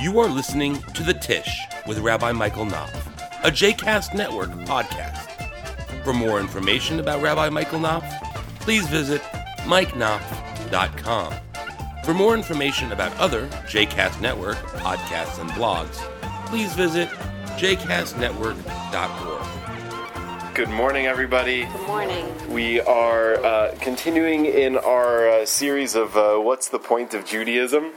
[0.00, 2.94] You are listening to The Tish with Rabbi Michael Knopf,
[3.44, 5.26] a JCast Network podcast.
[6.04, 8.06] For more information about Rabbi Michael Knopf,
[8.60, 9.20] please visit
[9.64, 11.34] mikeknopf.com.
[12.02, 15.96] For more information about other JCast Network podcasts and blogs,
[16.46, 17.10] please visit
[17.58, 20.54] jcastnetwork.org.
[20.54, 21.66] Good morning, everybody.
[21.66, 22.50] Good morning.
[22.50, 27.92] We are uh, continuing in our uh, series of uh, What's the Point of Judaism?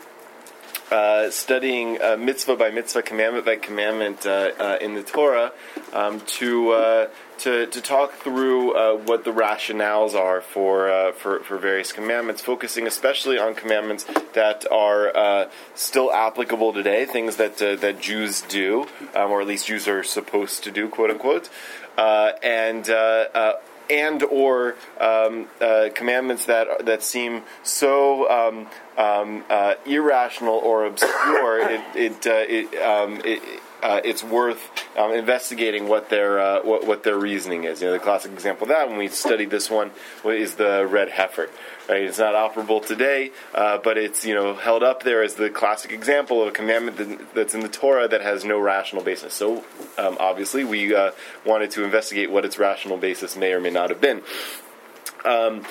[0.94, 5.52] Uh, studying uh, mitzvah by mitzvah, commandment by commandment uh, uh in the Torah
[5.92, 7.08] um, to, uh,
[7.40, 8.76] to, to talk through
[9.06, 15.50] what the rationales are for, for, for various commandments, focusing especially on commandments that are
[15.74, 20.64] still applicable today, things that, that Jews do, um, or at least Jews are supposed
[20.66, 21.50] to do, quote unquote.
[21.98, 22.88] and
[23.90, 31.60] and or um, uh, commandments that that seem so um, um, uh, irrational or obscure,
[31.70, 36.88] it it, uh, it, um, it uh, it's worth um, investigating what their uh, what,
[36.88, 37.82] what, their reasoning is.
[37.82, 39.92] You know, the classic example of that when we studied this one
[40.24, 41.50] is the red heifer.
[41.90, 42.04] Right?
[42.04, 45.92] It's not operable today, uh, but it's you know held up there as the classic
[45.92, 49.34] example of a commandment that's in the Torah that has no rational basis.
[49.34, 49.66] So
[49.98, 51.12] um, obviously, we uh,
[51.46, 54.22] wanted to investigate what its rational basis may or may not have been.
[55.26, 55.66] Um,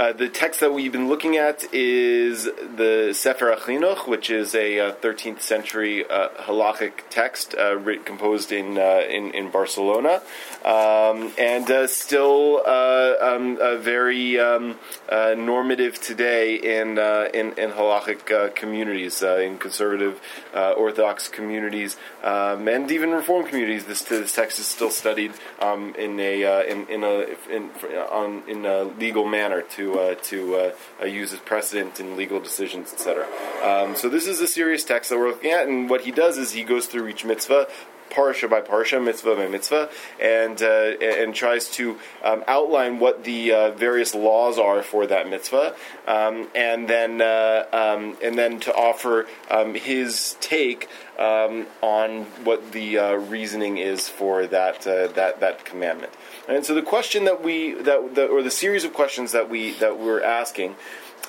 [0.00, 4.80] uh, the text that we've been looking at is the Sefer HaChinuch, which is a
[4.80, 10.22] uh, 13th century uh, halachic text uh, written, composed in, uh, in, in Barcelona,
[10.64, 14.78] um, and still um, very um,
[15.10, 16.96] normative today in
[17.34, 20.18] in, in halachic communities, in conservative
[20.54, 23.84] Orthodox communities, um, and even Reform communities.
[23.84, 27.68] This, this text is still studied um, in a in, in a in,
[28.10, 32.40] on, in a legal manner to uh, to uh, uh, use as precedent in legal
[32.40, 33.26] decisions, etc.
[33.62, 36.38] Um, so this is a serious text that we're looking at, and what he does
[36.38, 37.68] is he goes through each mitzvah,
[38.10, 39.88] parsha by parsha, mitzvah by mitzvah,
[40.20, 45.28] and uh, and tries to um, outline what the uh, various laws are for that
[45.28, 45.74] mitzvah,
[46.06, 52.72] um, and then uh, um, and then to offer um, his take um, on what
[52.72, 56.12] the uh, reasoning is for that uh, that that commandment.
[56.48, 59.72] And so the question that we that, that or the series of questions that we
[59.74, 60.76] that we're asking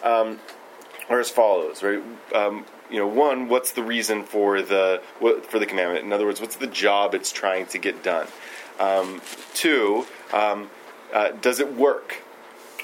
[0.03, 2.01] are as follows, right?
[2.91, 6.05] You know, one, what's the reason for the for the commandment?
[6.05, 8.27] In other words, what's the job it's trying to get done?
[8.79, 9.21] Um,
[9.53, 10.69] two, um,
[11.13, 12.21] uh, does it work?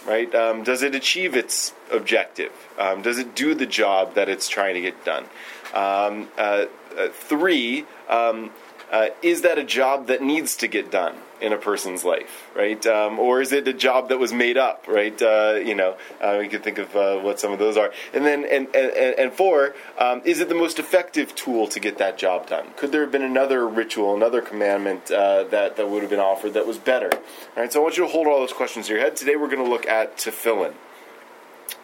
[0.06, 0.34] Right?
[0.34, 2.54] Um, does it achieve its objective?
[2.80, 5.26] Um, does it do the job that it's trying to get done?
[5.74, 6.68] Um, uh,
[6.98, 8.52] uh, three, um,
[8.92, 12.86] uh, is that a job that needs to get done in a person's life, right?
[12.88, 15.20] Um, or is it a job that was made up, right?
[15.22, 17.92] Uh, you know, uh, we could think of uh, what some of those are.
[18.14, 21.98] And then, and and, and four, um, is it the most effective tool to get
[22.00, 22.68] that job done?
[22.76, 26.54] Could there have been another ritual, another commandment uh, that that would have been offered
[26.54, 27.12] that was better?
[27.14, 27.22] All
[27.64, 27.72] right.
[27.72, 29.16] So I want you to hold all those questions in your head.
[29.16, 30.74] Today we're going to look at tefillin.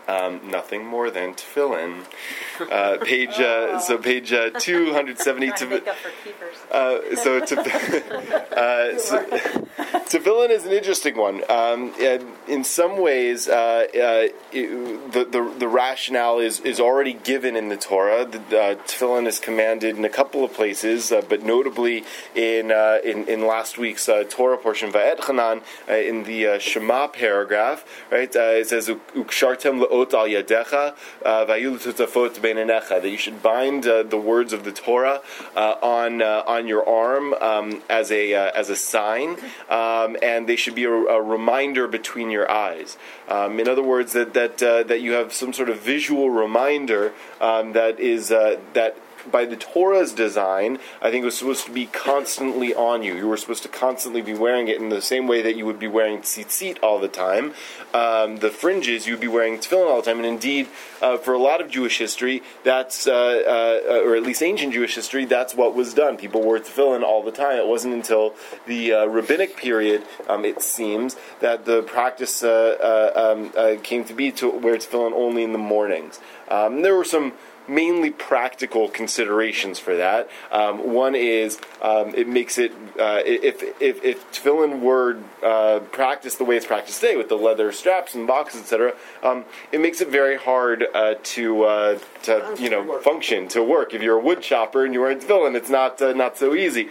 [0.08, 2.06] Um, nothing more than tefillin.
[2.60, 5.50] Uh, page uh, so page uh, two hundred seventy.
[5.50, 7.60] Uh, so, to,
[8.58, 9.24] uh, so
[10.10, 11.42] tefillin is an interesting one.
[11.50, 11.94] Um,
[12.48, 17.70] in some ways, uh, uh, it, the, the, the rationale is is already given in
[17.70, 18.26] the Torah.
[18.26, 22.04] The, uh, tefillin is commanded in a couple of places, uh, but notably
[22.36, 27.86] in, in in last week's Torah portion, Va'et in the Shema paragraph.
[28.12, 34.54] Right, it says ukshartem leot al yadecha vayul tutafot that you should bind the words
[34.54, 35.22] of the Torah
[35.56, 39.38] on on on your arm um, as a uh, as a sign,
[39.70, 42.98] um, and they should be a, a, reminder between your eyes.
[43.28, 47.14] Um, in other words, that that uh, that you have some sort of visual reminder
[47.42, 48.98] um, that is uh, that
[49.32, 53.16] by the Torah's design, I think it was supposed to be constantly on you.
[53.16, 55.80] You were supposed to constantly be wearing it in the same way that you would
[55.80, 57.54] be wearing tzitzit all the time.
[57.94, 60.18] Um, the fringes, you'd be wearing tefillin all the time.
[60.18, 60.68] And indeed,
[61.02, 64.96] uh, for a lot of Jewish history, that's, uh, uh, or at least ancient Jewish
[64.96, 66.18] history, that's what was done.
[66.18, 67.58] People wore tefillin all the time.
[67.58, 68.34] It wasn't until
[68.66, 74.14] the uh, rabbinic period, um, it seems, that the practice uh, uh, um, came to
[74.14, 76.20] be to wear tefillin only in the mornings.
[76.50, 77.34] Um, there were some
[77.68, 80.30] mainly practical considerations for that.
[80.52, 86.38] Um, one is um, it makes it uh, if if if tefillin were uh, practiced
[86.38, 90.02] the way it's practiced today with the leather straps and boxes, etc., um, it makes
[90.02, 93.94] it very hard uh, to uh, to you know function to work.
[93.94, 96.90] If you're a wood chopper and you're wearing tefillin, it's not uh, not so easy.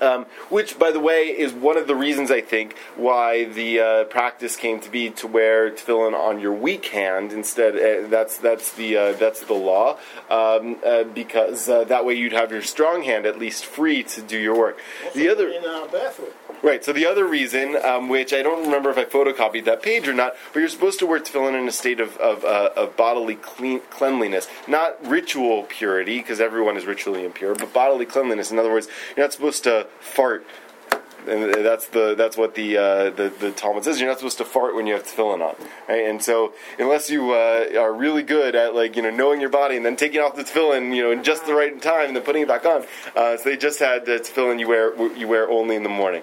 [0.00, 4.04] Um, which, by the way, is one of the reasons I think why the uh,
[4.04, 7.76] practice came to be to wear tefillin on your weak hand instead.
[7.76, 9.98] Uh, that's that's the uh, that's the law
[10.30, 14.22] um, uh, because uh, that way you'd have your strong hand at least free to
[14.22, 14.78] do your work.
[15.04, 16.30] Also the other in uh, bathroom.
[16.62, 16.84] Right.
[16.84, 20.12] So the other reason, um, which I don't remember if I photocopied that page or
[20.12, 23.36] not, but you're supposed to wear tefillin in a state of of, uh, of bodily
[23.36, 28.50] clean, cleanliness, not ritual purity, because everyone is ritually impure, but bodily cleanliness.
[28.50, 30.44] In other words, you're not supposed to fart.
[31.28, 34.00] And that's the that's what the, uh, the the Talmud says.
[34.00, 35.54] You're not supposed to fart when you have tefillin on,
[35.88, 36.06] right?
[36.06, 39.76] And so, unless you uh, are really good at like you know knowing your body
[39.76, 42.22] and then taking off the tefillin, you know, in just the right time and then
[42.22, 42.84] putting it back on,
[43.14, 46.22] uh, so they just had uh, tefillin you wear you wear only in the morning.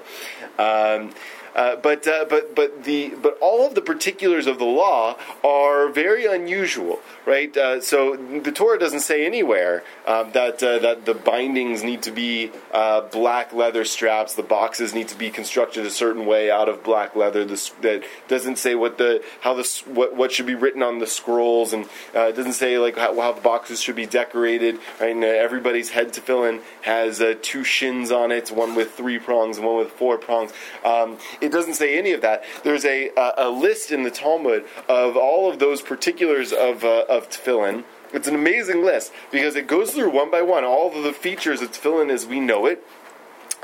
[0.57, 1.11] Um,
[1.57, 5.89] uh, but uh, but but the but all of the particulars of the law are
[5.89, 7.57] very unusual, right?
[7.57, 12.11] Uh, so the Torah doesn't say anywhere um, that uh, that the bindings need to
[12.11, 16.69] be uh, black leather straps, the boxes need to be constructed a certain way out
[16.69, 17.43] of black leather.
[17.43, 21.07] This that doesn't say what the how the what what should be written on the
[21.07, 24.77] scrolls, and it doesn't say like how, how the boxes should be decorated.
[25.01, 25.15] Right?
[25.15, 29.77] And, everybody's head tefillin has two shins on it, one with three prongs and one
[29.77, 30.51] with four prongs.
[30.85, 31.17] Um,
[31.51, 32.43] doesn't say any of that.
[32.63, 37.05] There's a, a, a list in the Talmud of all of those particulars of, uh,
[37.09, 37.83] of tefillin.
[38.13, 41.61] It's an amazing list because it goes through one by one all of the features
[41.61, 42.85] of tefillin as we know it.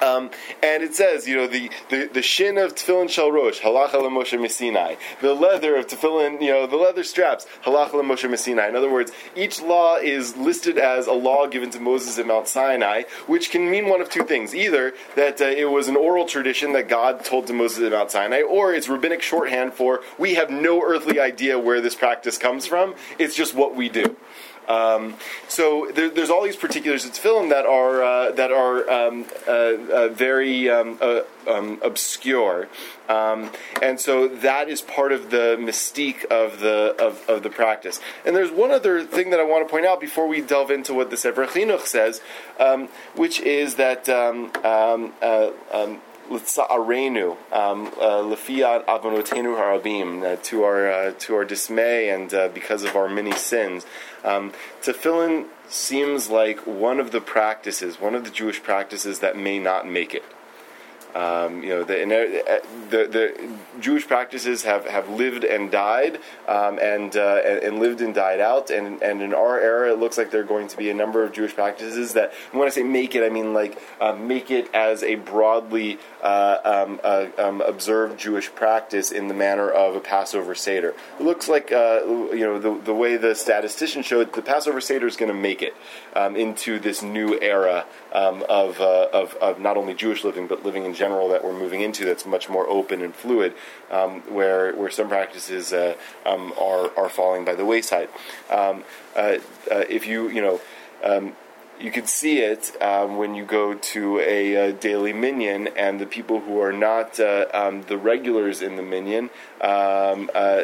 [0.03, 3.93] Um, and it says, you know, the, the, the shin of tefillin shel rosh, halacha
[3.93, 4.97] Moshe miSinai.
[5.21, 8.67] The leather of tefillin, you know, the leather straps, halacha Moshe miSinai.
[8.67, 12.49] In other words, each law is listed as a law given to Moses at Mount
[12.49, 16.25] Sinai, which can mean one of two things: either that uh, it was an oral
[16.25, 20.33] tradition that God told to Moses at Mount Sinai, or it's rabbinic shorthand for we
[20.33, 22.95] have no earthly idea where this practice comes from.
[23.17, 24.17] It's just what we do.
[24.67, 25.15] Um,
[25.47, 29.51] so there, there's all these particulars of tefillin that are uh, that are um, uh,
[29.51, 32.69] uh, very um, uh, um, obscure,
[33.09, 33.51] um,
[33.81, 37.99] and so that is part of the mystique of the of, of the practice.
[38.25, 40.93] And there's one other thing that I want to point out before we delve into
[40.93, 42.21] what the Sefer Chinuch says,
[43.15, 44.07] which is that.
[44.07, 45.51] Um, um, uh,
[47.51, 52.95] um, uh, lefiat avonotenu harabim, to our uh, to our dismay and uh, because of
[52.95, 53.85] our many sins.
[54.23, 59.59] Um, tefillin seems like one of the practices, one of the Jewish practices that may
[59.59, 60.23] not make it.
[61.15, 63.49] Um, you know, the, uh, the, the
[63.79, 68.71] Jewish practices have, have lived and died, um, and, uh, and lived and died out.
[68.71, 71.23] And, and in our era, it looks like there are going to be a number
[71.23, 74.73] of Jewish practices that, when I say make it, I mean like uh, make it
[74.73, 79.99] as a broadly uh, um, uh, um, observed Jewish practice in the manner of a
[79.99, 80.95] Passover Seder.
[81.19, 85.05] It looks like, uh, you know, the, the way the statistician showed, the Passover Seder
[85.05, 85.75] is going to make it
[86.15, 90.85] um, into this new era um, of, of, of not only Jewish living, but living
[90.85, 93.53] in general that we're moving into that's much more open and fluid,
[93.91, 95.95] um, where, where some practices uh,
[96.25, 98.09] um, are, are falling by the wayside.
[98.49, 98.83] Um,
[99.15, 99.37] uh,
[99.71, 100.61] uh, if you, you know,
[101.03, 101.35] um,
[101.79, 106.05] you can see it um, when you go to a, uh daily minyan, and the
[106.05, 109.29] people who are not uh, um, the regulars in the minyan
[109.59, 110.63] um, uh,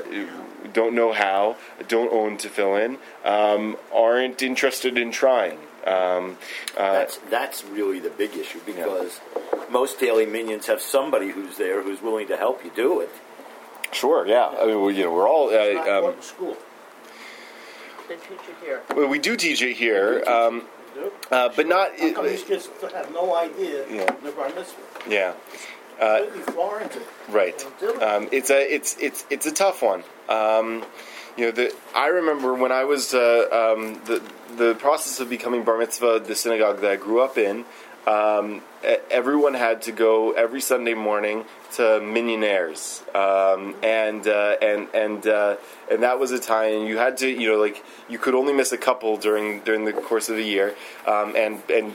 [0.72, 1.58] don't know how,
[1.88, 5.60] don't own tefillin, um, aren't interested in trying.
[5.86, 6.38] Um,
[6.78, 9.20] uh, That's that's really the big issue because
[9.70, 13.10] most daily minyans have somebody who's there who's willing to help you do it.
[13.92, 14.48] sure, yeah.
[14.60, 15.50] I mean, we- you know, we're all.
[15.50, 16.58] It's not Uh, um, school.
[18.08, 18.82] They teach it here.
[18.96, 20.68] well, we do teach it here, um,
[21.32, 21.98] uh, but not.
[22.00, 24.06] How come these kids have no idea Yeah.
[24.24, 24.82] the bar mitzvah?
[25.08, 25.34] yeah.
[26.00, 27.00] Uh, Completely foreign to.
[27.30, 27.66] Right.
[28.02, 30.04] Um, it's a it's it's it's a tough one.
[30.30, 30.86] Um,
[31.38, 34.22] you know, the, I remember when I was uh, um, the
[34.58, 37.66] the process of becoming bar mitzvah, the synagogue that I grew up in.
[38.08, 38.62] Um,
[39.12, 45.58] everyone had to go every Sunday morning to Minyanaires, um, and uh, and and uh,
[45.92, 48.72] and that was a time you had to you know like you could only miss
[48.72, 51.94] a couple during during the course of the year, um, and and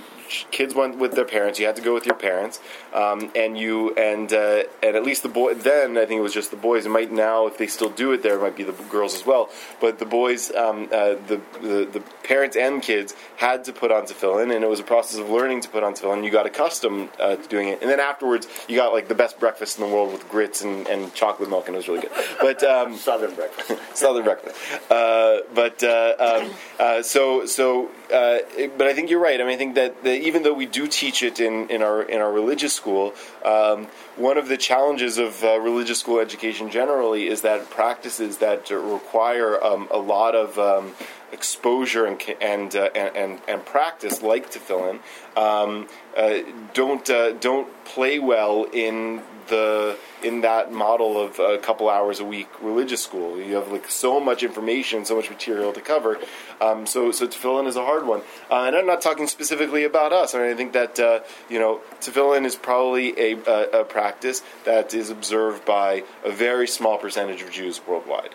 [0.51, 1.59] kids went with their parents.
[1.59, 2.61] You had to go with your parents,
[2.93, 5.55] um, and you and uh, and at least the boy.
[5.55, 6.87] Then I think it was just the boys.
[6.87, 9.27] It might now, if they still do it, there it might be the girls as
[9.27, 9.51] well.
[9.81, 14.05] But the boys, um, uh, the, the the parents and kids had to put on
[14.05, 16.25] tefillin, and it was a process of learning to put on tefillin.
[16.25, 19.39] You got accustomed uh, to doing it, and then afterwards, you got like the best
[19.39, 22.13] breakfast in the world with grits and, and chocolate milk, and it was really good.
[22.41, 23.81] But um, Southern breakfast.
[23.97, 24.57] Southern breakfast.
[24.91, 27.91] Uh, but uh, um, uh, so so.
[28.13, 28.39] Uh,
[28.77, 29.41] but I think you're right.
[29.41, 32.03] I mean, I think that, that even though we do teach it in, in our
[32.03, 37.29] in our religious school, um, one of the challenges of uh, religious school education generally
[37.29, 40.93] is that practices that require um, a lot of um,
[41.33, 45.01] exposure and and, uh, and and and practice like tefillin
[45.37, 46.39] um, uh,
[46.73, 52.25] don't uh, don't play well in the in that model of a couple hours a
[52.25, 53.39] week religious school.
[53.41, 56.19] You have like so much information, so much material to cover.
[56.61, 60.13] Um, so so tefillin is a hard one, uh, and I'm not talking specifically about
[60.13, 60.35] us.
[60.35, 64.43] I mean, I think that uh, you know tefillin is probably a, a, a practice
[64.65, 68.35] that is observed by a very small percentage of Jews worldwide,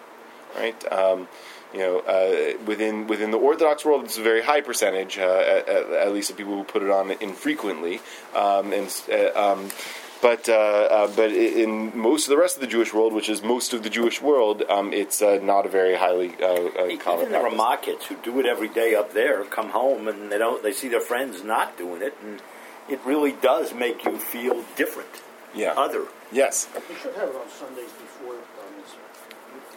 [0.56, 0.92] right?
[0.92, 1.28] Um,
[1.74, 5.70] you know, uh, within within the Orthodox world, it's a very high percentage, uh, at,
[5.70, 8.02] at least of people who put it on infrequently,
[8.36, 9.70] um, and uh, um,
[10.22, 13.42] but uh, uh, but in most of the rest of the Jewish world, which is
[13.42, 17.22] most of the Jewish world, um, it's uh, not a very highly uh, uh, common
[17.28, 17.44] Even the practice.
[17.44, 20.62] Ramah kids who do it every day up there come home and they don't.
[20.64, 22.42] They see their friends not doing it, and
[22.90, 25.22] it really does make you feel different,
[25.56, 25.74] Yeah.
[25.74, 26.06] other.
[26.32, 26.68] Yes.
[26.90, 28.09] We should have it on Sundays before bar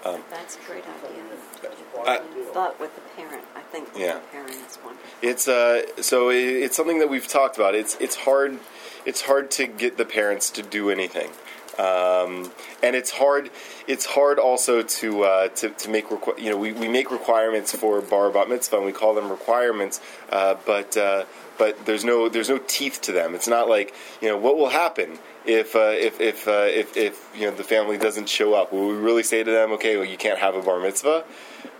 [0.05, 0.23] mitzvah.
[0.31, 1.23] That's a great idea.
[1.63, 2.55] That's of the deal.
[2.55, 4.15] But with the parent, I think with Yeah.
[4.15, 5.09] the parent is wonderful.
[5.23, 7.75] It's uh, so it, it's something that we've talked about.
[7.75, 8.59] It's it's hard
[9.05, 11.31] it's hard to get the parents to do anything,
[11.79, 12.51] um,
[12.83, 13.51] and it's hard
[13.87, 17.75] it's hard also to uh, to, to make requ- you know we, we make requirements
[17.75, 20.01] for bar bat mitzvah and we call them requirements,
[20.31, 21.25] uh, but uh,
[21.59, 23.35] but there's no there's no teeth to them.
[23.35, 25.19] It's not like you know what will happen.
[25.45, 28.89] If, uh, if if uh, if if you know the family doesn't show up, will
[28.89, 31.25] we really say to them, "Okay, well, you can't have a bar mitzvah"?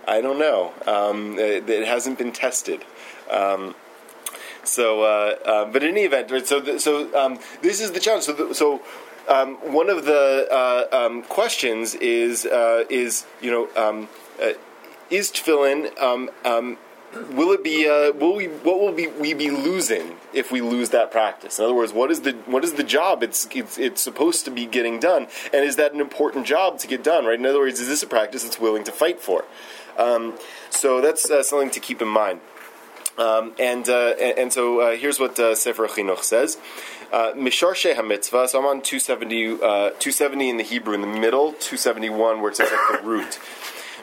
[0.07, 0.73] I don't know.
[0.85, 2.83] Um, it, it hasn't been tested.
[3.31, 3.75] Um,
[4.63, 8.25] so, uh, but in any event, so th- so um, this is the challenge.
[8.25, 8.81] So, the, so
[9.29, 14.09] um, one of the uh, um, questions is uh, is you know um,
[14.41, 14.53] uh,
[15.09, 16.77] is tefillin um, um,
[17.31, 20.89] will it be uh, will we what will be we be losing if we lose
[20.89, 21.59] that practice?
[21.59, 24.51] In other words, what is the what is the job it's it's, it's supposed to
[24.51, 27.25] be getting done, and is that an important job to get done?
[27.25, 27.39] Right.
[27.39, 29.45] In other words, is this a practice it's willing to fight for?
[29.97, 30.33] Um,
[30.69, 32.41] so that's uh, something to keep in mind.
[33.15, 36.57] Um, and, uh, and so uh, here's what uh, Sefer Chinuch says:
[37.13, 38.49] Misharshe HaMitzvah.
[38.49, 42.57] So I'm on 270, uh, 270 in the Hebrew in the middle, 271 where it
[42.57, 43.39] says like the root.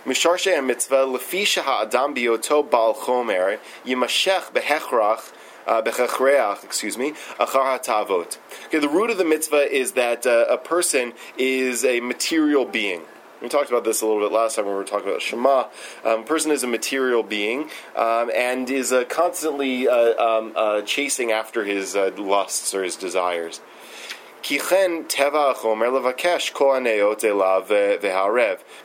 [0.05, 5.33] Misharshe HaMitzvah lefi ha'adam bioto bal chomer yimashech behechrach.
[5.67, 5.83] Uh,
[6.65, 8.39] excuse me, achar.
[8.67, 13.03] Okay, the root of the mitzvah is that uh, a person is a material being.
[13.41, 15.69] We talked about this a little bit last time when we were talking about Shema.
[16.05, 21.33] Um, person is a material being um, and is uh, constantly uh, um, uh, chasing
[21.33, 23.61] after his uh, lusts or his desires.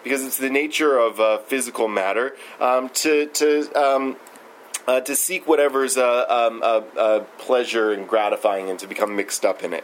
[0.03, 4.17] Because it's the nature of uh, physical matter um, to to um,
[4.87, 9.63] uh, to seek whatever's uh, um, uh, pleasure and gratifying and to become mixed up
[9.63, 9.83] in it.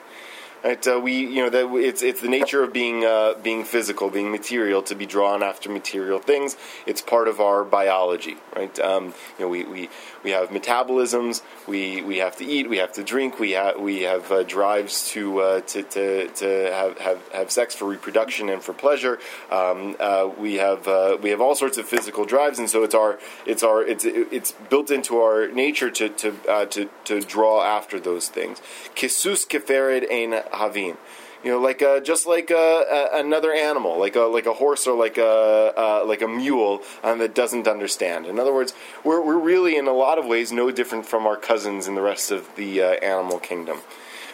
[0.63, 4.11] Right, uh, we you know that it's it's the nature of being uh, being physical,
[4.11, 6.55] being material, to be drawn after material things.
[6.85, 8.79] It's part of our biology, right?
[8.79, 9.05] Um,
[9.39, 9.89] you know, we, we,
[10.23, 11.41] we have metabolisms.
[11.67, 12.69] We, we have to eat.
[12.69, 13.39] We have to drink.
[13.39, 17.73] We have we have uh, drives to, uh, to to to have, have have sex
[17.73, 19.17] for reproduction and for pleasure.
[19.49, 22.93] Um, uh, we have uh, we have all sorts of physical drives, and so it's
[22.93, 27.99] our it's our it's it's built into our nature to to to, to draw after
[27.99, 28.61] those things.
[28.95, 30.97] Kisus kefered ein havin.
[31.43, 34.95] You know, like uh, just like uh, another animal, like a like a horse or
[34.95, 38.27] like a uh, like a mule um, that doesn't understand.
[38.27, 41.37] In other words, we're we're really in a lot of ways no different from our
[41.37, 43.79] cousins in the rest of the uh, animal kingdom.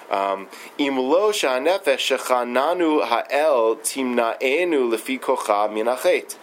[0.10, 0.48] Um,
[3.06, 6.38] ha'el timna'enu lefi kocha min hachet.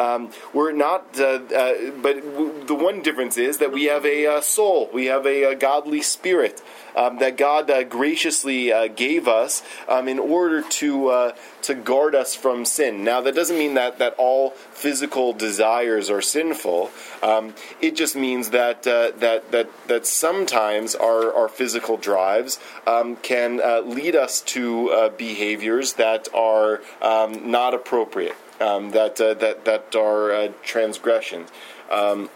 [0.00, 4.26] Um, we're not, uh, uh, but w- the one difference is that we have a
[4.26, 6.62] uh, soul, we have a, uh godly spirit
[6.96, 12.34] um, that God uh, graciously uh, gave us um, in order to to guard us
[12.34, 13.04] from sin.
[13.04, 16.90] Now, that doesn't mean that that all physical desires are sinful.
[17.22, 23.60] Um, it just means that that that that sometimes our our physical drives um, can
[23.88, 30.32] lead us to behaviors that are um, not appropriate um, that uh, that that are
[30.32, 31.50] uh, transgressions.
[31.90, 32.30] Um,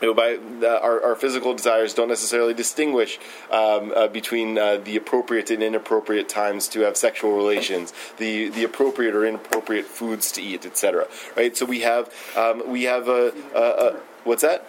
[0.00, 3.18] you know, by our, our physical desires don't necessarily distinguish
[3.50, 8.64] um, uh, between uh, the appropriate and inappropriate times to have sexual relations, the the
[8.64, 11.06] appropriate or inappropriate foods to eat, etc.
[11.34, 11.56] Right.
[11.56, 14.66] So we have um, we have a, a, a what's that?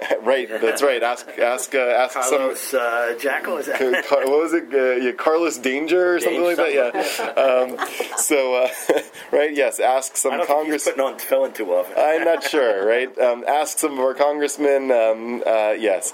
[0.22, 0.48] Right.
[0.48, 1.02] That's right.
[1.02, 2.38] Ask ask uh, ask some.
[2.38, 3.78] Carlos uh, Jackal is that?
[4.06, 4.72] Car- what was it?
[4.72, 6.72] Uh, yeah, Carlos Danger or something like that.
[6.74, 7.42] Yeah.
[7.42, 8.68] Um, so, uh,
[9.32, 9.54] right?
[9.54, 9.80] Yes.
[9.80, 10.84] Ask some I don't Congress.
[10.84, 11.94] putting on tefillin too often.
[11.98, 12.86] I'm not sure.
[12.86, 13.16] Right?
[13.18, 14.90] Um, ask some of our congressmen.
[14.90, 16.12] Um, uh, yes.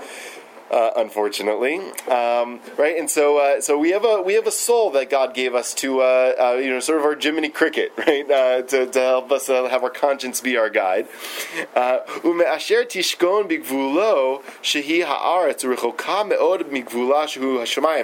[0.70, 2.96] Uh, unfortunately, um, right?
[2.98, 5.74] And so, uh, so we have a we have a soul that God gave us
[5.74, 8.28] to, uh, uh, you know, sort of our Jiminy Cricket, right?
[8.30, 11.06] Uh, to, to help us uh, have our conscience be our guide.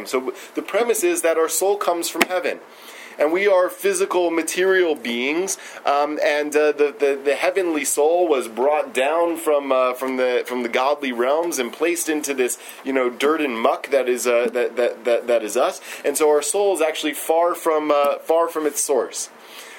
[0.07, 2.61] So the premise is that our soul comes from heaven
[3.19, 5.59] and we are physical, material beings.
[5.85, 10.45] Um, and uh, the, the, the heavenly soul was brought down from uh, from the
[10.47, 14.27] from the godly realms and placed into this you know dirt and muck that is
[14.27, 15.81] uh, that, that, that that is us.
[16.05, 19.31] And so our soul is actually far from uh, far from its source.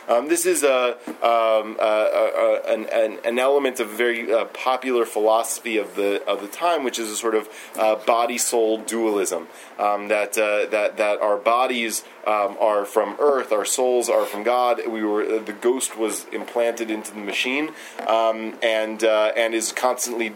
[0.07, 5.77] Um, this is a, um, uh, uh, an, an, element of very uh, popular philosophy
[5.77, 9.47] of the of the time, which is a sort of uh, body soul dualism.
[9.79, 14.43] Um, that uh, that that our bodies um, are from Earth, our souls are from
[14.43, 14.81] God.
[14.87, 17.71] We were uh, the ghost was implanted into the machine,
[18.05, 20.33] um, and and is constantly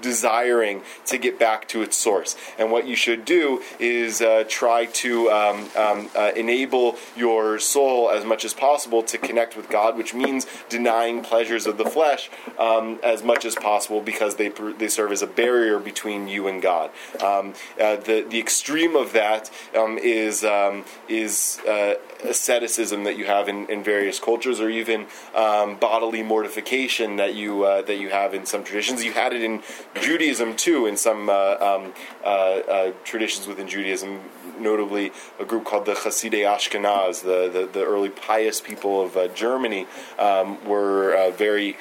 [0.00, 2.36] desiring to get back to its source.
[2.58, 8.10] And what you should do is uh, try to um, um, uh, enable your soul
[8.10, 12.30] as much as possible to connect with God, which means denying pleasures of the flesh
[12.58, 16.62] um, as much as possible because they, they serve as a barrier between you and
[16.62, 16.90] God.
[17.22, 23.26] Um, uh, the, the extreme of that um, is um, is uh, asceticism that you
[23.26, 28.34] have in, in various cultures, or even bodily mortification that you uh, that you have
[28.34, 29.04] in some traditions.
[29.04, 29.62] You had it in
[30.00, 31.92] Judaism too, in some uh, um,
[32.24, 34.20] uh, uh, traditions within Judaism,
[34.58, 39.86] notably a group called the Hasidei Ashkenaz, the, the, the early pious people of Germany,
[40.18, 41.76] um, were very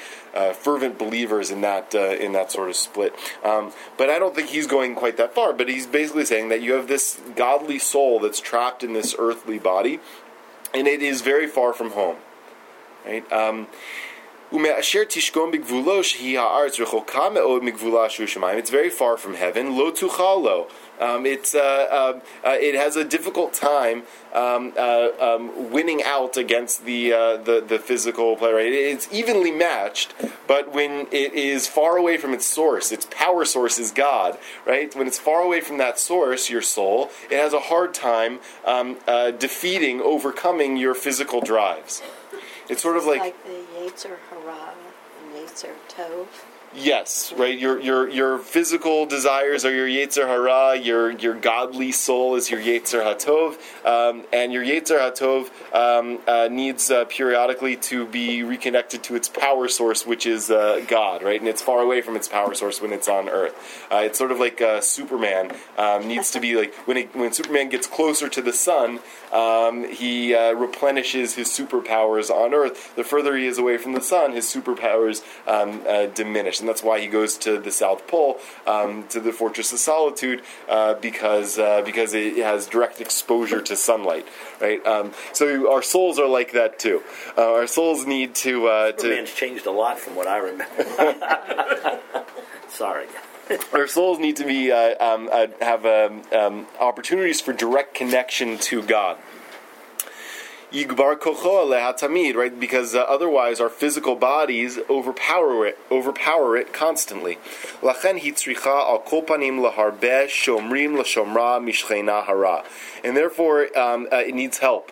[0.54, 3.16] fervent believers in that in that sort of split.
[3.44, 5.54] Um, but I don't think he's going quite that far.
[5.54, 9.60] But he's basically saying that you have this godly soul that's trapped in this earthly
[9.60, 10.00] body,
[10.74, 12.18] and it is very far from home.
[13.06, 13.32] Right.
[18.58, 19.78] It's very far from heaven.
[19.78, 20.70] Lo tuchalo.
[21.00, 26.38] Um, it's uh, uh, uh, it has a difficult time um, uh, um, winning out
[26.38, 28.56] against the, uh, the the physical player.
[28.56, 28.72] Right?
[28.72, 30.14] It's evenly matched,
[30.48, 34.38] but when it is far away from its source, its power source is God.
[34.66, 34.96] Right?
[34.96, 38.98] When it's far away from that source, your soul, it has a hard time um,
[39.06, 42.02] uh, defeating, overcoming your physical drives.
[42.68, 44.18] It's sort of like, like the Yetzer
[45.56, 46.28] Yetzer Tov.
[46.78, 47.58] Yes, right.
[47.58, 50.76] Your your your physical desires are your Yetzer Hara.
[50.78, 56.50] Your your godly soul is your Yetzer Hatov, um, and your Yetzer Hatov um, uh,
[56.52, 61.40] needs uh, periodically to be reconnected to its power source, which is uh, God, right?
[61.40, 63.88] And it's far away from its power source when it's on Earth.
[63.90, 67.32] Uh, it's sort of like uh, Superman um, needs to be like when it, when
[67.32, 69.00] Superman gets closer to the sun,
[69.36, 72.96] um, he uh, replenishes his superpowers on Earth.
[72.96, 75.82] The further he is away from the sun, his superpowers um,
[76.14, 79.80] diminish and that's why he goes to the South Pole, um, to the Fortress of
[79.80, 84.28] Solitude, uh, because uh, because it has direct exposure to sunlight,
[84.62, 84.86] right?
[84.86, 87.04] Um, so our souls are like that too.
[87.38, 88.68] Uh, our souls need to.
[88.68, 92.00] Uh, Superman's to, changed a lot from what I remember.
[92.70, 93.08] Sorry.
[93.74, 98.58] our souls need to be uh, um, uh, have um, um, opportunities for direct connection
[98.58, 99.18] to God.
[100.76, 102.60] Yigbar kocho lehatamid, right?
[102.60, 107.38] Because uh, otherwise, our physical bodies overpower it, overpower it constantly.
[107.82, 112.66] Lachen hitzricha al kolpanim laharbe shomrim lashomra mishchena hara,
[113.06, 114.92] and therefore um, uh, it needs help.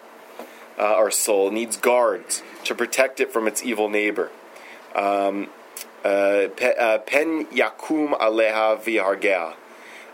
[0.80, 4.32] Uh, our soul needs guards to protect it from its evil neighbor.
[4.96, 5.50] Um,
[6.06, 6.48] uh,
[6.80, 9.56] uh, pen yakum aleha vihargea,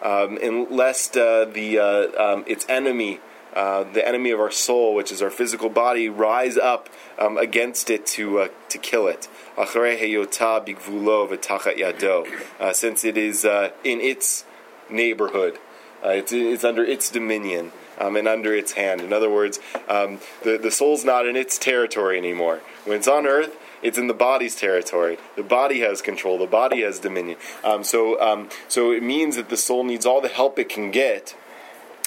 [0.01, 3.19] um, and lest uh, the um, its enemy
[3.53, 7.89] uh, the enemy of our soul, which is our physical body, rise up um, against
[7.89, 9.27] it to uh, to kill it.
[9.57, 9.65] Uh,
[12.73, 14.45] since it is uh, in its
[14.89, 15.57] neighborhood,
[16.03, 17.71] uh, it's, it's under its dominion.
[18.01, 19.01] Um, and under its hand.
[19.01, 19.59] In other words,
[19.89, 22.61] um, the, the soul's not in its territory anymore.
[22.85, 25.17] When it's on earth, it's in the body's territory.
[25.35, 26.37] The body has control.
[26.37, 27.37] The body has dominion.
[27.61, 30.91] Um, so, um, so it means that the soul needs all the help it can
[30.91, 31.35] get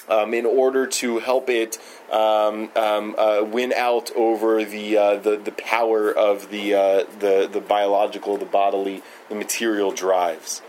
[0.09, 1.77] um, in order to help it
[2.11, 7.49] um, um, uh, win out over the, uh, the the power of the uh, the
[7.51, 10.61] the biological, the bodily, the material drives.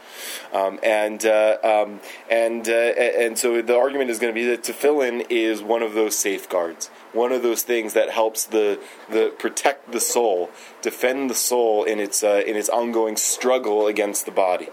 [0.52, 4.62] Um, and uh, um, and uh, and so the argument is going to be that
[4.62, 9.92] tefillin is one of those safeguards, one of those things that helps the the protect
[9.92, 14.68] the soul, defend the soul in its uh, in its ongoing struggle against the body.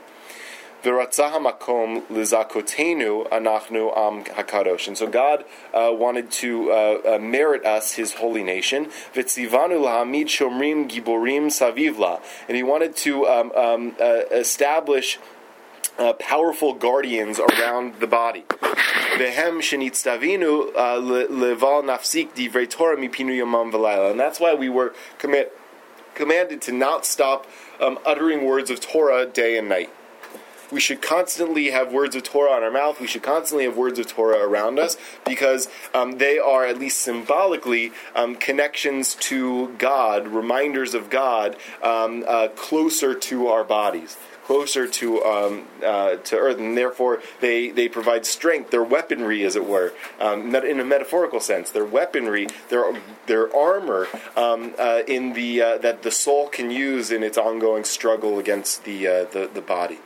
[0.83, 4.87] V'ratzah makom lizakotenu anachnu am hakadosh.
[4.87, 8.87] And so God uh, wanted to uh, uh, merit us His holy nation.
[9.13, 12.19] V'tzivanu lahamid shomrim giborim savivla.
[12.47, 15.19] And He wanted to um, um, uh, establish
[15.99, 18.43] uh, powerful guardians around the body.
[18.49, 24.09] Vehem shenitztavinu uh, leval nafsik divrei Torah mipinu yamam v'layla.
[24.09, 25.55] And that's why we were commit,
[26.15, 27.45] commanded to not stop
[27.79, 29.91] um, uttering words of Torah day and night.
[30.71, 32.99] We should constantly have words of Torah on our mouth.
[32.99, 36.99] We should constantly have words of Torah around us because um, they are, at least
[36.99, 44.17] symbolically, um, connections to God, reminders of God, um, uh, closer to our bodies
[44.51, 48.69] closer to um, uh, to Earth, and therefore they, they provide strength.
[48.69, 51.71] Their weaponry, as it were, um, in a metaphorical sense.
[51.71, 52.93] Their weaponry, their
[53.27, 57.85] their armor, um, uh, in the uh, that the soul can use in its ongoing
[57.85, 59.99] struggle against the uh, the, the body.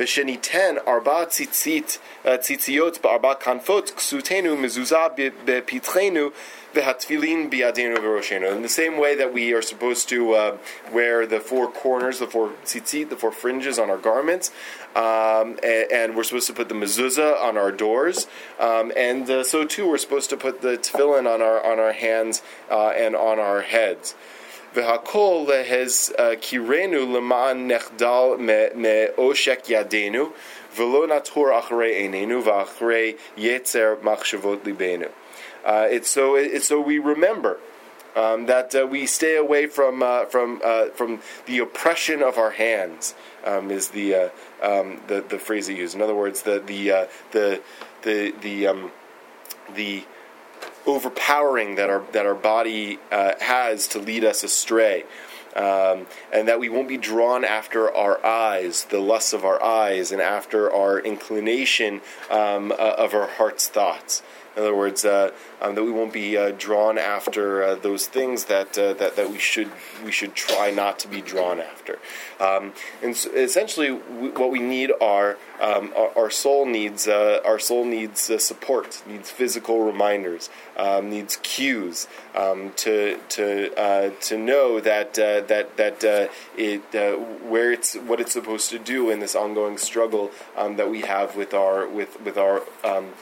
[0.00, 6.32] V'sheni ten arba tzitzit uh, tzitziot ba'arba kanfot ksutenu mezuzah bepitrenu
[6.72, 8.50] v'hatfilin biyadenu v'roshenu.
[8.56, 10.56] In the same way that we are supposed to uh,
[10.90, 14.50] wear the four corners, the four tzitzit, the four fringes on our garments,
[14.96, 18.26] um, and, and, we're supposed to put the mezuzah on our doors,
[18.58, 21.92] um, and uh, so too we're supposed to put the tefillin on our on our
[21.92, 24.14] hands uh, and on our heads.
[24.74, 28.38] V'hakol lehez kirenu leman nechdal
[29.66, 30.32] yadenu
[30.76, 35.10] v'lo natur achrei enenu v'achrei yetzer machshavot libenu.
[35.64, 37.58] It's so it's so we remember.
[38.16, 42.50] Um, that uh, we stay away from uh, from uh, from the oppression of our
[42.50, 44.28] hands um, is the, uh,
[44.62, 45.94] um, the the phrase he used.
[45.94, 47.60] In other words, the the uh, the
[48.02, 48.90] the the um,
[49.72, 50.02] the
[50.86, 55.04] overpowering that our that our body uh, has to lead us astray.
[55.56, 60.12] Um, and that we won't be drawn after our eyes, the lusts of our eyes,
[60.12, 64.22] and after our inclination um, uh, of our heart's thoughts.
[64.56, 68.46] In other words, uh, um, that we won't be uh, drawn after uh, those things
[68.46, 69.70] that, uh, that that we should
[70.04, 71.98] we should try not to be drawn after.
[72.40, 77.40] Um, and so essentially, we, what we need are um, our, our, soul needs uh,
[77.44, 84.36] our soul needs uh, support, needs physical reminders, um, needs cues um, to to to
[84.36, 86.82] know that that that it
[87.44, 91.36] where it's what it's supposed to do in this ongoing struggle um, that we have
[91.36, 93.12] with our with with our um,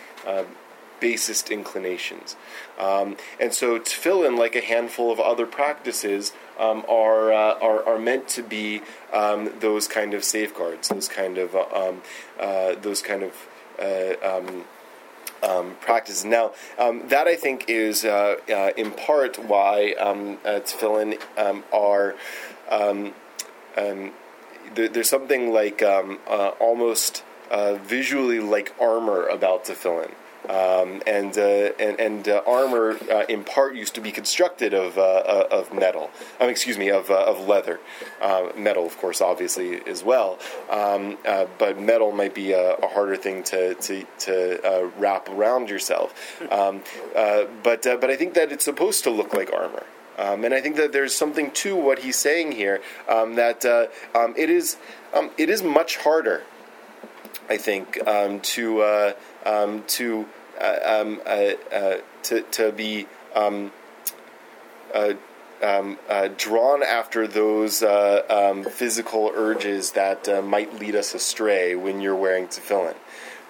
[1.01, 2.37] basest inclinations.
[2.79, 7.99] Um, and so tefillin, like a handful of other practices, um, are, uh, are, are
[7.99, 8.83] meant to be
[9.13, 12.03] um, those kind of safeguards, those kind of uh, um,
[12.39, 14.65] uh, those kind of uh, um,
[15.43, 16.25] um, practices.
[16.25, 21.19] Now, that I think is uh, uh, in part why tefillin
[21.73, 22.15] are.
[24.75, 25.83] There, there's something like
[26.61, 30.13] almost visually like armor about tefillin.
[30.49, 34.97] Um, and, uh, and, and uh, armor uh, in part used to be constructed of,
[34.97, 36.11] uh, uh, of metal.
[36.41, 37.81] Um, excuse me, of, uh, of leather.
[38.57, 40.39] metal, of course, obviously as well.
[40.71, 41.19] Um,
[41.59, 46.41] but metal might be a, a, harder thing to, to, to wrap around yourself.
[46.51, 46.83] Um,
[47.63, 49.85] but, but I think that it's supposed to look like armor.
[50.19, 53.65] Um, and I think that there's something to what he's saying here um, that
[54.15, 54.77] um, it is
[55.15, 56.43] um, it is much harder,
[57.49, 59.13] I think, um, to uh,
[59.45, 60.27] um, to
[60.61, 63.73] uh, um, uh, uh, to to be um,
[65.63, 72.17] um, uh, drawn after those um, physical urges that might lead us astray when you're
[72.17, 72.97] wearing tefillin.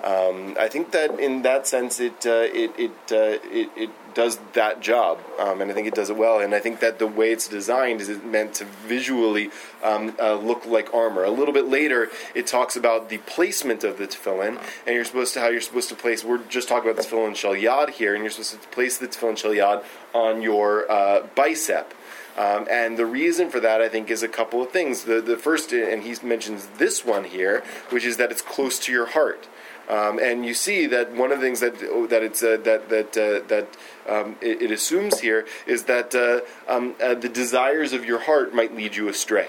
[0.02, 5.18] Um, I think that in that sense, it it it, it, it does that job,
[5.38, 6.40] um, and I think it does it well.
[6.40, 9.50] And I think that the way it's designed is meant to visually
[9.82, 11.24] um, uh, look like armor.
[11.24, 15.34] A little bit later, it talks about the placement of the tefillin, and you're supposed
[15.34, 16.24] to how you're supposed to place.
[16.24, 19.08] We're just talking about the tefillin shel yad here, and you're supposed to place the
[19.08, 19.84] tefillin shel yad
[20.14, 21.92] on your uh, bicep.
[22.36, 25.04] Um, and the reason for that, I think, is a couple of things.
[25.04, 28.92] The, the first, and he mentions this one here, which is that it's close to
[28.92, 29.48] your heart.
[29.88, 31.78] Um, and you see that one of the things that
[32.10, 33.68] that it's uh, that that uh, that
[34.06, 38.54] um, it, it, assumes here is that uh, um, uh, the desires of your heart
[38.54, 39.48] might lead you astray.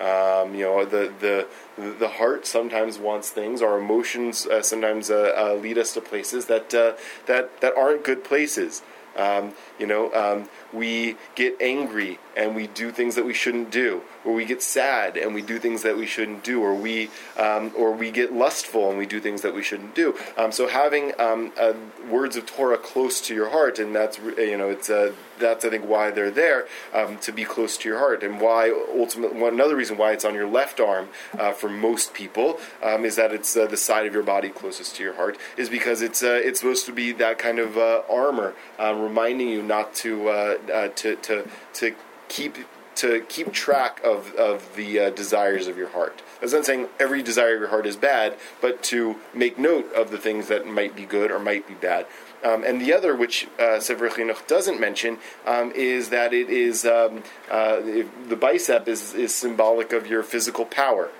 [0.00, 3.60] Um, you know, the the the heart sometimes wants things.
[3.60, 8.82] Our emotions uh, sometimes uh, lead us to places that that that aren't good places.
[9.16, 14.02] Um, you know, um, we get angry and we do things that we shouldn't do,
[14.24, 17.72] or we get sad and we do things that we shouldn't do, or we um,
[17.76, 20.14] or we get lustful and we do things that we shouldn't do.
[20.36, 21.72] Um, so having um, uh,
[22.08, 25.70] words of Torah close to your heart, and that's you know, it's uh, that's I
[25.70, 29.76] think why they're there um, to be close to your heart, and why ultimately another
[29.76, 33.56] reason why it's on your left arm uh, for most people um, is that it's
[33.56, 36.60] uh, the side of your body closest to your heart is because it's uh, it's
[36.60, 41.94] supposed to be that kind of uh, armor reminding you not to to to to
[42.28, 42.56] keep
[42.96, 46.22] to keep track of of the desires of your heart.
[46.40, 50.10] That's not saying every desire of your heart is bad, but to make note of
[50.10, 52.06] the things that might be good or might be bad.
[52.44, 56.84] Um, and the other, which uh, Sefer Chinuch doesn't mention, um, is that it is
[56.86, 61.10] um, uh, the bicep is, is symbolic of your physical power.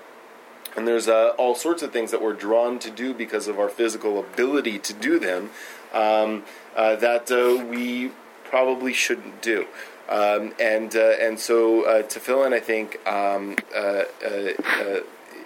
[0.77, 3.69] And there's uh, all sorts of things that we're drawn to do because of our
[3.69, 5.49] physical ability to do them
[5.93, 6.43] um,
[6.75, 8.11] uh, that uh, we
[8.49, 9.67] probably shouldn't do.
[10.09, 15.01] Um, and uh, and so uh, tefillin, I think, um, uh, uh,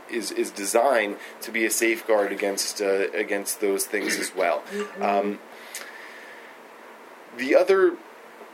[0.10, 4.64] is is designed to be a safeguard against against those things as well.
[5.02, 5.40] Um,
[7.38, 7.98] the other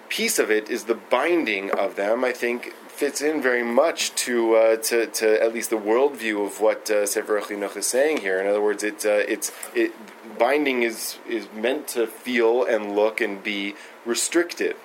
[0.10, 2.26] piece of it is the binding of them.
[2.26, 6.60] I think fits in very much to uh, to, to at least the worldview of
[6.60, 8.42] what uh, Sefer Chinuch is saying here.
[8.42, 9.94] In other words, it uh, it's it
[10.40, 13.76] binding is is meant to feel and look and be
[14.06, 14.78] restrictive,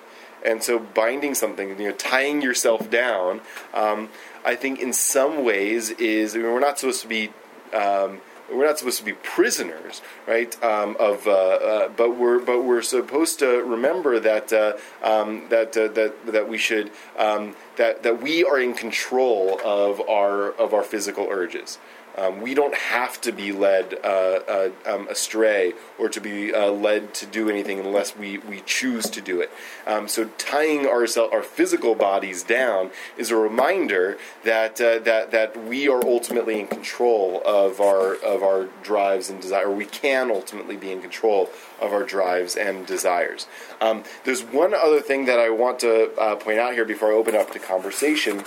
[0.45, 3.41] and so binding something, you know, tying yourself down.
[3.73, 4.09] Um,
[4.43, 7.31] I think in some ways is I mean, we're not supposed to be.
[7.73, 10.63] Um, we're not supposed to be prisoners, right?
[10.63, 15.75] Um, of, uh, uh, but we're but we're supposed to remember that uh, um, that
[15.75, 20.73] uh, that that we should um, that that we are in control of our of
[20.73, 21.79] our physical urges.
[22.17, 26.71] Um, we don't have to be led uh, uh, um, astray or to be uh,
[26.71, 29.51] led to do anything unless we, we choose to do it.
[29.85, 35.65] Um, so tying our, our physical bodies down is a reminder that, uh, that, that
[35.65, 39.69] we are ultimately in control of our, of our drives and desire.
[39.69, 41.49] We can ultimately be in control
[41.81, 43.47] of our drives and desires.
[43.81, 47.15] Um, there's one other thing that I want to uh, point out here before I
[47.15, 48.43] open up to conversation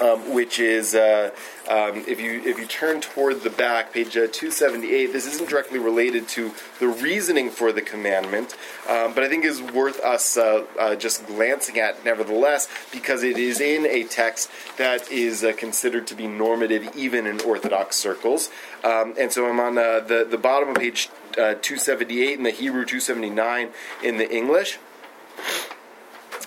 [0.00, 1.30] um, which is uh,
[1.68, 5.12] um, if you if you turn toward the back, page uh, 278.
[5.12, 8.56] This isn't directly related to the reasoning for the commandment,
[8.88, 13.38] um, but I think is worth us uh, uh just glancing at nevertheless because it
[13.38, 18.50] is in a text that is uh, considered to be normative even in Orthodox circles.
[18.84, 22.84] Um, and so I'm on uh, the the bottom of page 278 in the Hebrew,
[22.84, 23.70] 279
[24.02, 24.78] in the English.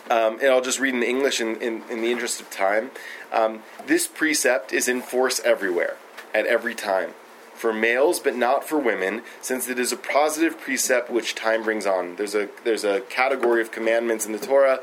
[0.09, 2.91] Um, and I'll just read in the English in, in, in the interest of time.
[3.35, 5.97] Um, this precept is in force everywhere,
[6.33, 7.11] at every time,
[7.53, 11.85] for males but not for women, since it is a positive precept which time brings
[11.85, 12.15] on.
[12.15, 14.79] There's a there's a category of commandments in the Torah,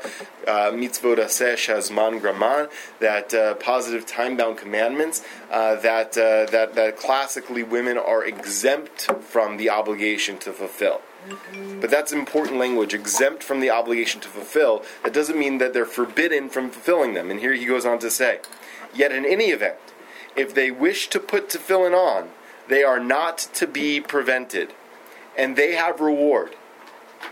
[0.47, 6.75] uh, mitzvot aseh shazman graman, that uh, positive time bound commandments uh, that uh, that
[6.75, 11.01] that classically women are exempt from the obligation to fulfill.
[11.79, 14.83] But that's important language, exempt from the obligation to fulfill.
[15.03, 17.31] That doesn't mean that they're forbidden from fulfilling them.
[17.31, 18.39] And here he goes on to say,
[18.93, 19.77] Yet in any event,
[20.35, 22.29] if they wish to put tefillin on,
[22.67, 24.73] they are not to be prevented,
[25.37, 26.55] and they have reward.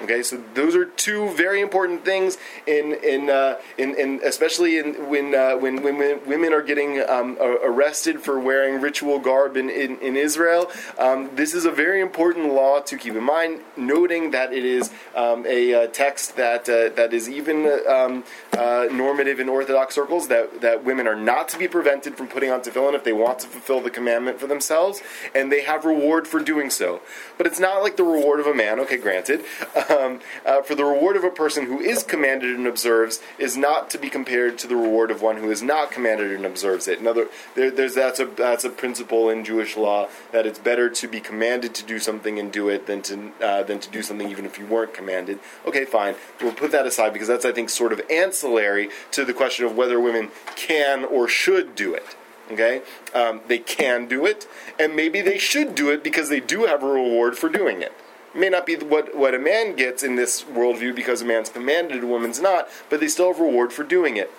[0.03, 5.09] Okay, so those are two very important things in in uh, in, in, especially in
[5.09, 10.15] when uh, when women are getting um, arrested for wearing ritual garb in in, in
[10.15, 10.71] Israel.
[10.97, 14.89] Um, this is a very important law to keep in mind, noting that it is
[15.15, 20.29] um, a uh, text that uh, that is even um, uh, normative in Orthodox circles
[20.29, 23.37] that that women are not to be prevented from putting on tefillin if they want
[23.39, 24.99] to fulfill the commandment for themselves,
[25.35, 27.01] and they have reward for doing so.
[27.37, 28.79] But it's not like the reward of a man.
[28.79, 29.45] Okay, granted
[29.91, 33.89] um, uh, for the reward of a person who is commanded and observes is not
[33.89, 36.99] to be compared to the reward of one who is not commanded and observes it.
[36.99, 41.07] Another, there, there's that's a that's a principle in Jewish law that it's better to
[41.07, 44.29] be commanded to do something and do it than to uh, than to do something
[44.29, 45.39] even if you weren't commanded.
[45.65, 46.15] Okay, fine.
[46.41, 49.75] We'll put that aside because that's I think sort of ancillary to the question of
[49.75, 52.15] whether women can or should do it.
[52.51, 52.81] Okay,
[53.13, 54.45] um, they can do it,
[54.77, 57.93] and maybe they should do it because they do have a reward for doing it
[58.33, 62.03] may not be what, what a man gets in this worldview because a man's commanded,
[62.03, 64.31] a woman's not, but they still have reward for doing it.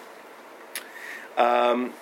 [1.37, 1.92] Um,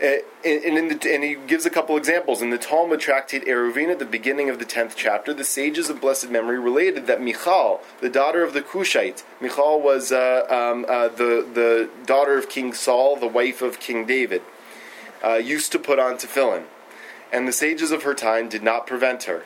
[0.00, 2.40] eh, and, the, and, he gives a couple examples.
[2.40, 6.00] In the Talmud tractate Eruvin at the beginning of the 10th chapter, the sages of
[6.00, 11.08] blessed memory related that Michal, the daughter of the Cushite, Michal was uh, um, uh,
[11.08, 14.42] the, the daughter of King Saul, the wife of King David,
[15.24, 16.64] uh, used to put on tefillin.
[17.32, 19.44] And the sages of her time did not prevent her.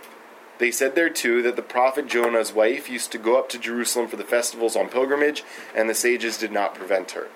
[0.61, 4.07] They said there too that the prophet Jonah's wife used to go up to Jerusalem
[4.09, 5.43] for the festivals on pilgrimage,
[5.75, 7.29] and the sages did not prevent her.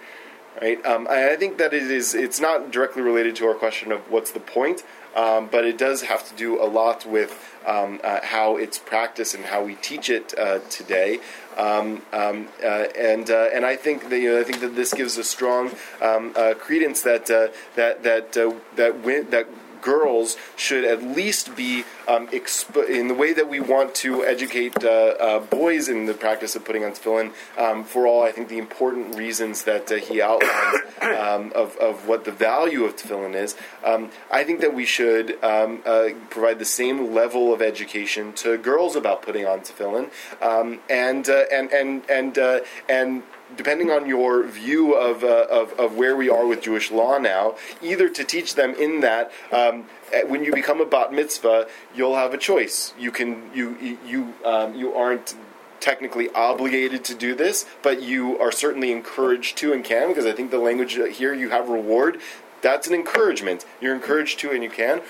[0.61, 0.85] Right?
[0.87, 2.15] Um, I think that it is.
[2.15, 4.85] It's not directly related to our question of what's the point,
[5.17, 7.33] um, but it does have to do a lot with
[7.67, 11.19] um, uh, how it's practiced and how we teach it uh, today.
[11.57, 14.93] Um, um, uh, and uh, and I think that, you know, I think that this
[14.93, 18.33] gives a strong um, uh, credence that uh, that that
[18.77, 19.49] that went that
[19.85, 24.83] girls should at least be um, exp- in the way that we want to educate
[24.83, 27.33] uh, uh, boys in the practice of putting on tefillin.
[27.59, 32.09] Um, for all I think the important reasons that uh, he outlined um, of, of
[32.09, 36.59] what the value of tefillin is, um, I think that we should um, uh, provide
[36.59, 41.71] the same level of education to girls about putting on tefillin, um, and uh, and
[41.73, 43.23] and and uh, and
[43.57, 47.57] depending on your view of, uh, of, of where we are with Jewish law now,
[47.83, 52.17] either to teach them in that um, eh, when you become a bat mitzvah, you'll
[52.17, 52.95] have a choice.
[52.99, 55.35] You can you you you, um, you aren't
[55.81, 60.33] technically obligated to do this, but you are certainly encouraged to and can because I
[60.33, 62.21] think the language here you have reward.
[62.63, 63.67] That's an encouragement.
[63.81, 65.03] You're encouraged to and you can.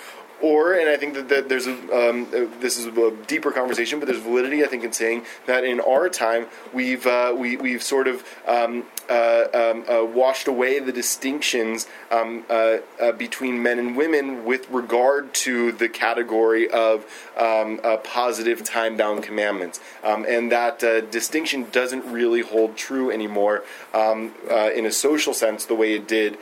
[0.45, 3.99] Or, and I think that, that there's a, um, uh, this is a deeper conversation,
[3.99, 7.81] but there's validity, I think, in saying that in our time we've uh, we, we've
[7.81, 12.77] sort of um, uh, um, uh, washed away the distinctions um, uh,
[13.17, 20.27] between men and women with regard to the category of um, positive time-bound commandments, um,
[20.29, 20.77] and that
[21.09, 23.63] distinction doesn't really hold true anymore
[23.95, 26.37] in a social sense the way it did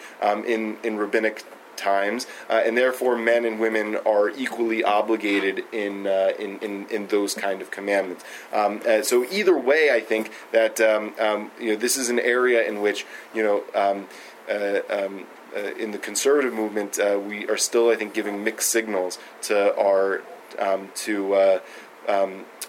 [0.45, 6.31] in in rabbinic times, uh, and therefore men and women are equally obligated in uh,
[6.39, 8.23] in, in, in those kind of commandments.
[8.51, 12.19] Um, uh, so either way, I think that um, um, you know this is an
[12.19, 13.63] area in which you know.
[13.75, 14.07] Um,
[14.49, 19.19] uh, um, uh, in the conservative movement, we are still, I think, giving mixed signals
[19.43, 20.21] to our
[20.59, 21.59] um, to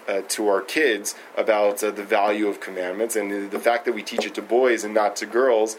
[0.07, 4.03] uh, to our kids about uh, the value of commandments and the fact that we
[4.03, 5.77] teach it to boys and not to girls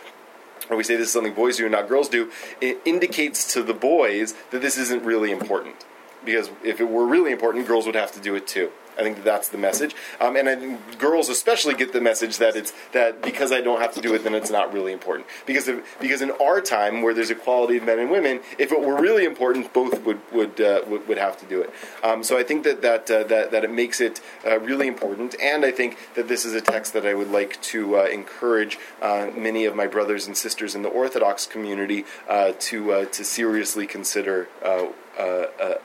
[0.70, 3.62] or we say this is something boys do and not girls do, it indicates to
[3.62, 5.84] the boys that this isn't really important.
[6.24, 8.70] Because if it were really important, girls would have to do it too.
[8.98, 12.56] I think that's the message, um, and I think girls especially get the message that
[12.56, 15.26] it's that because I don't have to do it, then it's not really important.
[15.44, 18.80] Because if, because in our time, where there's equality of men and women, if it
[18.80, 21.70] were really important, both would would uh, would, would have to do it.
[22.02, 25.36] Um, so I think that that uh, that that it makes it uh, really important,
[25.40, 28.78] and I think that this is a text that I would like to uh, encourage
[29.02, 33.86] uh, many of my brothers and sisters in the Orthodox community uh, to to seriously
[33.86, 34.48] consider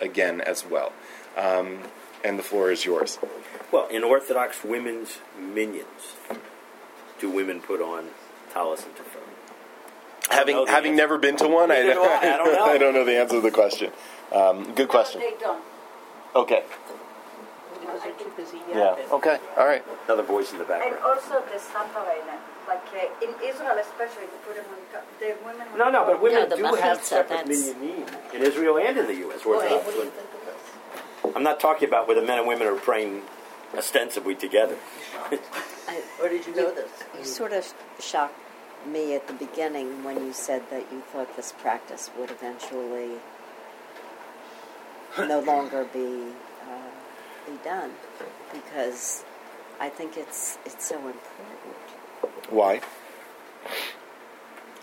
[0.02, 0.92] again as well.
[1.38, 1.80] Um,
[2.24, 3.20] and the floor is yours.
[3.72, 6.16] Well, in Orthodox women's minyans,
[7.20, 8.10] do women put on
[8.54, 9.28] talis and tefillin?
[10.30, 10.98] Having having answer.
[11.04, 12.20] never been to one, I, do I.
[12.34, 12.66] I don't know.
[12.66, 13.92] I don't know the answer to the question.
[14.32, 15.20] Um, good question.
[15.22, 15.62] They don't,
[16.36, 16.64] Okay.
[17.82, 18.78] because they're too busy Yeah.
[18.96, 19.12] yapping.
[19.12, 19.38] Okay.
[19.58, 19.84] All right.
[20.06, 20.96] Another voice in the background.
[20.96, 25.04] And also the Stamparena, like uh, in Israel especially, they put them on top.
[25.20, 25.68] The women.
[25.78, 29.16] No, no, but women No, do have separate that's- minyanim in Israel and in the
[29.28, 29.44] U.S.
[29.46, 29.96] Orthodox What
[31.36, 33.22] I'm not talking about where the men and women are praying
[33.76, 34.76] ostensibly together.
[35.88, 36.90] I, Where did you know this?
[37.18, 38.36] you sort of shocked
[38.88, 43.12] me at the beginning when you said that you thought this practice would eventually
[45.18, 46.32] no longer be
[46.64, 47.92] uh, be done
[48.52, 49.24] because
[49.80, 51.68] I think it's it's so important
[52.50, 52.82] Why?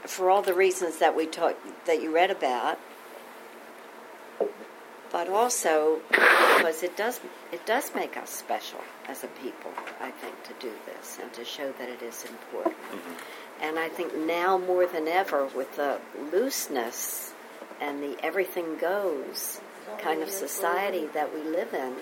[0.07, 2.79] for all the reasons that we talked that you read about,
[5.11, 7.21] but also because it does
[7.53, 9.73] it does make us special as a people.
[10.01, 12.77] I think to do this and to show that it is important.
[12.77, 13.63] Mm-hmm.
[13.63, 15.99] And I think now more than ever, with the
[16.33, 17.33] looseness
[17.81, 19.61] and the everything goes
[19.99, 21.95] kind of society that we live in,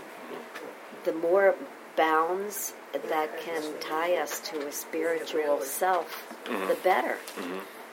[1.04, 1.54] the more
[1.96, 6.82] bounds that can tie us to a spiritual self, the mm-hmm.
[6.82, 7.16] better.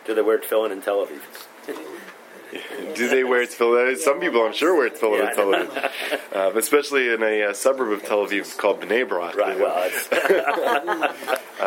[0.05, 1.21] Do they wear tefillin in Tel Aviv?
[2.95, 3.97] Do they wear tefillin?
[3.97, 7.53] Some people, I'm sure, wear tefillin Yeah, in Tel Aviv, uh, especially in a uh,
[7.53, 9.35] suburb of Tel Aviv called Bnei Brak.
[9.35, 9.59] Right.
[9.59, 10.09] Well, it's,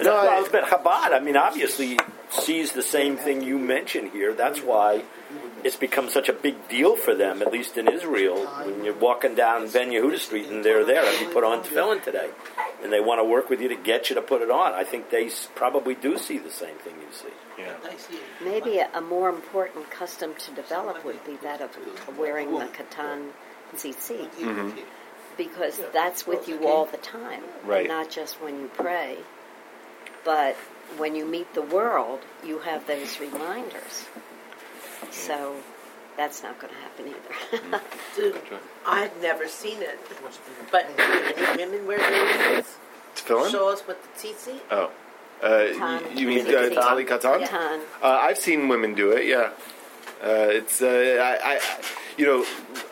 [0.00, 1.98] No, well, but Chabad, I mean, obviously
[2.30, 4.34] sees the same thing you mentioned here.
[4.34, 5.04] That's why
[5.64, 8.46] it's become such a big deal for them, at least in Israel.
[8.46, 12.02] When you're walking down Ben Yehuda Street and they're there, and you put on tefillin
[12.04, 12.30] today,
[12.82, 14.74] and they want to work with you to get you to put it on.
[14.74, 17.32] I think they probably do see the same thing you see.
[17.58, 17.74] Yeah.
[18.44, 21.70] Maybe a, a more important custom to develop would be that of
[22.18, 23.30] wearing the katan
[23.74, 24.78] tzitzit, mm-hmm.
[25.36, 27.88] because that's with you all the time, Right.
[27.88, 29.16] not just when you pray,
[30.24, 30.56] but
[30.98, 34.06] when you meet the world, you have those reminders.
[35.12, 35.56] So
[36.16, 37.80] that's not going to happen either.
[38.16, 38.40] Dude,
[38.86, 39.98] I've never seen it.
[40.70, 40.88] But
[41.56, 42.76] women wear those?
[43.14, 43.50] tefillin?
[43.50, 44.60] Show us what the tzitzit?
[44.70, 44.90] Oh.
[45.42, 46.16] Uh, Katan.
[46.16, 46.82] you mean The uh, katan?
[46.82, 47.46] Tali Katan?
[47.46, 47.80] Katan.
[48.02, 49.50] Uh, I've seen women do it, yeah.
[50.24, 50.86] Uh, it's uh,
[51.20, 51.60] I, I,
[52.16, 52.46] you know,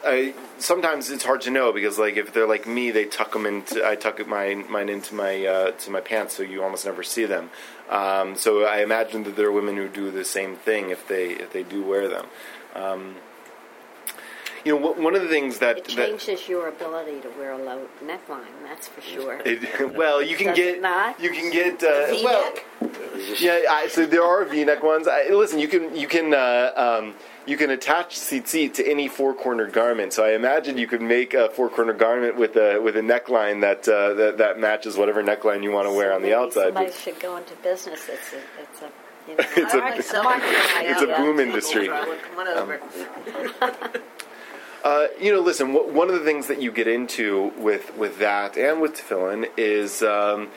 [0.05, 3.47] I, sometimes it's hard to know because like if they're like me, they tuck them
[3.47, 3.87] into.
[3.87, 7.25] I tuck mine mine into my uh, to my pants, so you almost never see
[7.25, 7.49] them.
[7.89, 11.31] Um, so I imagine that there are women who do the same thing if they
[11.31, 12.27] if they do wear them.
[12.75, 13.17] Um,
[14.65, 17.59] you know, one of the things that It that changes your ability to wear a
[17.59, 19.41] low neckline, that's for sure.
[19.45, 21.21] it, well, you can Does get it not?
[21.21, 22.25] you can get uh, V-neck?
[22.25, 22.53] well.
[23.39, 25.07] Yeah, I, so there are V-neck ones.
[25.09, 27.15] I, listen, you can you can uh, um,
[27.47, 30.13] you can attach tzitzit to any four-cornered garment.
[30.13, 33.89] So I imagine you could make a four-cornered garment with a with a neckline that
[33.89, 36.65] uh, that, that matches whatever neckline you want to wear So on the maybe outside.
[36.67, 38.09] Somebody should go into business.
[38.09, 38.91] It's a, it's a,
[39.29, 40.41] you know, It's a- I like
[40.91, 41.89] it's a boom industry.
[41.89, 42.83] Robert.
[44.83, 45.73] Uh, you know, listen.
[45.73, 49.49] wh- One of the things that you get into with with that and with tefillin
[49.57, 50.49] is um,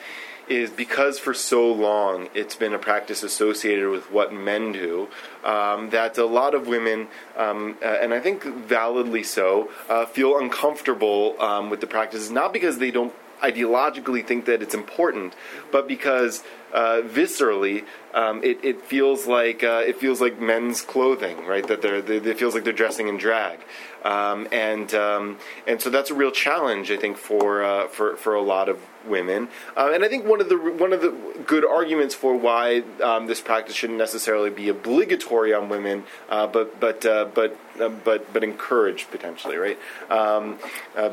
[0.48, 5.08] is because for so long it's been a practice associated with what men do.
[5.44, 7.06] Um, that a lot of women,
[7.36, 12.28] um, uh, and I think validly so, uh, feel uncomfortable um, with the practices.
[12.30, 13.12] Not because they don't
[13.42, 15.34] ideologically think that it's important,
[15.70, 16.42] but because
[16.72, 17.84] uh, viscerally
[18.16, 21.66] um, it, it feels like uh, it feels like men's clothing, right?
[21.68, 23.60] That they're, they it feels like they're dressing in drag,
[24.04, 28.34] um, and um, and so that's a real challenge, I think, for uh, for for
[28.34, 29.48] a lot of women.
[29.76, 31.14] Uh, and I think one of the one of the
[31.46, 36.80] good arguments for why um, this practice shouldn't necessarily be obligatory on women, uh, but
[36.80, 39.78] but uh, but but but encouraged potentially, right?
[40.10, 40.58] Um,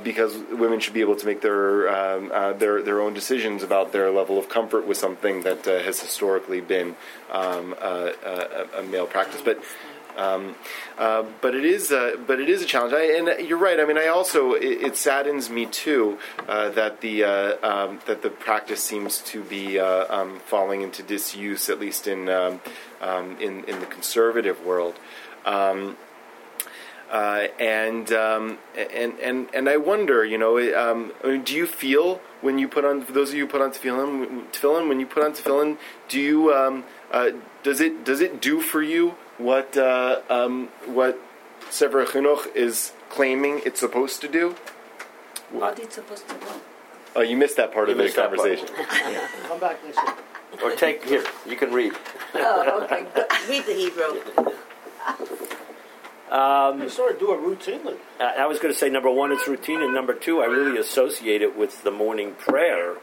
[0.04, 2.30] because women should be able to make their um,
[2.60, 6.62] their their own decisions about their level of comfort with something that uh, has historically
[6.62, 6.96] been
[7.32, 9.62] um, uh, a, a male practice, but.
[10.16, 10.54] Um,
[11.00, 12.94] uh, but it is, uh, but it is a challenge.
[12.94, 13.80] I, and you're right.
[13.80, 18.22] I mean, I also it, it saddens me too uh, that the uh, um, that
[18.22, 22.62] the practice seems to be uh, um, falling into disuse, at least in um,
[23.02, 25.00] um, in in the conservative world.
[27.14, 31.68] Uh, and, um, and and and I wonder, you know, um, I mean, do you
[31.68, 35.00] feel when you put on for those of you who put on tefillin, tefillin when
[35.00, 35.78] you put on tefillin,
[36.10, 37.30] do you um, uh,
[37.62, 41.20] does it does it do for you what uh, um, what
[41.70, 44.56] Sefer Chinuch is claiming it's supposed to do?
[45.52, 46.48] What it's supposed to do.
[47.16, 48.40] Oh, you missed that part You of the missed that part.
[48.40, 48.76] conversation.
[49.48, 50.04] Come back, listen.
[50.64, 51.24] Or take here.
[51.46, 51.94] You can read.
[52.34, 53.06] Oh, okay.
[53.48, 54.50] Read the Hebrew.
[56.32, 57.98] You sort of do it routinely.
[58.20, 60.78] I I was going to say number one, it's routine, and number two, I really
[60.80, 62.96] associate it with the morning prayer.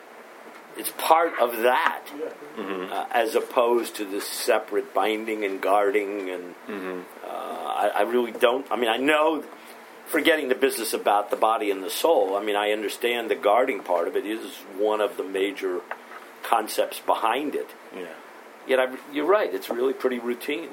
[0.77, 2.65] It's part of that, Yeah.
[2.93, 6.31] uh, as opposed to this separate binding and guarding.
[6.31, 8.65] And uh, I, I really don't.
[8.71, 9.45] I mean, I know,
[10.07, 12.37] forgetting the business about the body and the soul.
[12.37, 14.43] I mean, I understand the guarding part of it is
[14.79, 15.81] one of the major
[16.45, 17.69] concepts behind it.
[17.95, 18.07] Yeah.
[18.67, 19.53] Yet, I, you're right.
[19.53, 20.71] It's really pretty routine.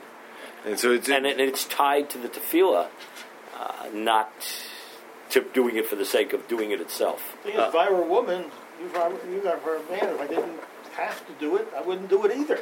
[0.65, 2.87] And so it's and it, it's tied to the tefillah,
[3.57, 4.31] uh, not
[5.31, 7.37] to doing it for the sake of doing it itself.
[7.43, 8.45] thing is, if I were a woman,
[8.81, 10.59] if I were, even if I a man, if I didn't
[10.93, 12.59] have to do it, I wouldn't do it either.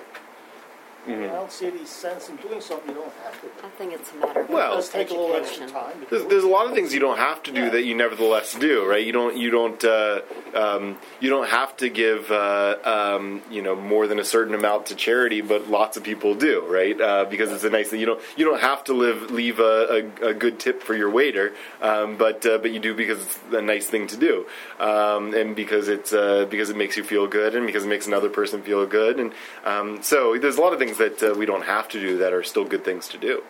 [1.08, 1.24] Mm-hmm.
[1.24, 3.48] I don't see any sense in doing something you don't have to.
[3.66, 6.06] I think it's a matter of Well- It does take a little extra time.
[6.10, 8.86] There's, there's a lot of things you don't have to do that you nevertheless do,
[8.86, 9.06] right?
[9.06, 10.22] You don't you don't uh,
[10.56, 14.88] um, you don't have to give uh, um, you know more than a certain amount
[14.88, 17.00] to charity, but lots of people do, right?
[17.00, 18.00] Uh, because it's a nice thing.
[18.00, 21.10] You don't you don't have to live leave a, a, a good tip for your
[21.10, 24.46] waiter, um, but uh, but you do because it's a nice thing to do,
[24.80, 28.08] um, and because it's uh, because it makes you feel good, and because it makes
[28.08, 29.34] another person feel good, and
[29.66, 32.34] um, so there's a lot of things that uh, we don't have to do that
[32.34, 33.44] are still good things to do.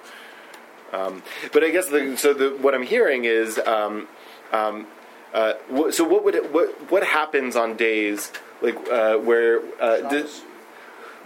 [0.94, 2.34] Um, but I guess the, so.
[2.34, 4.08] The, what I'm hearing is, um,
[4.52, 4.88] um,
[5.34, 8.32] uh, wh- so what would it, what what happens on days
[8.62, 10.40] like uh, where uh, Shabbos.
[10.40, 10.46] d-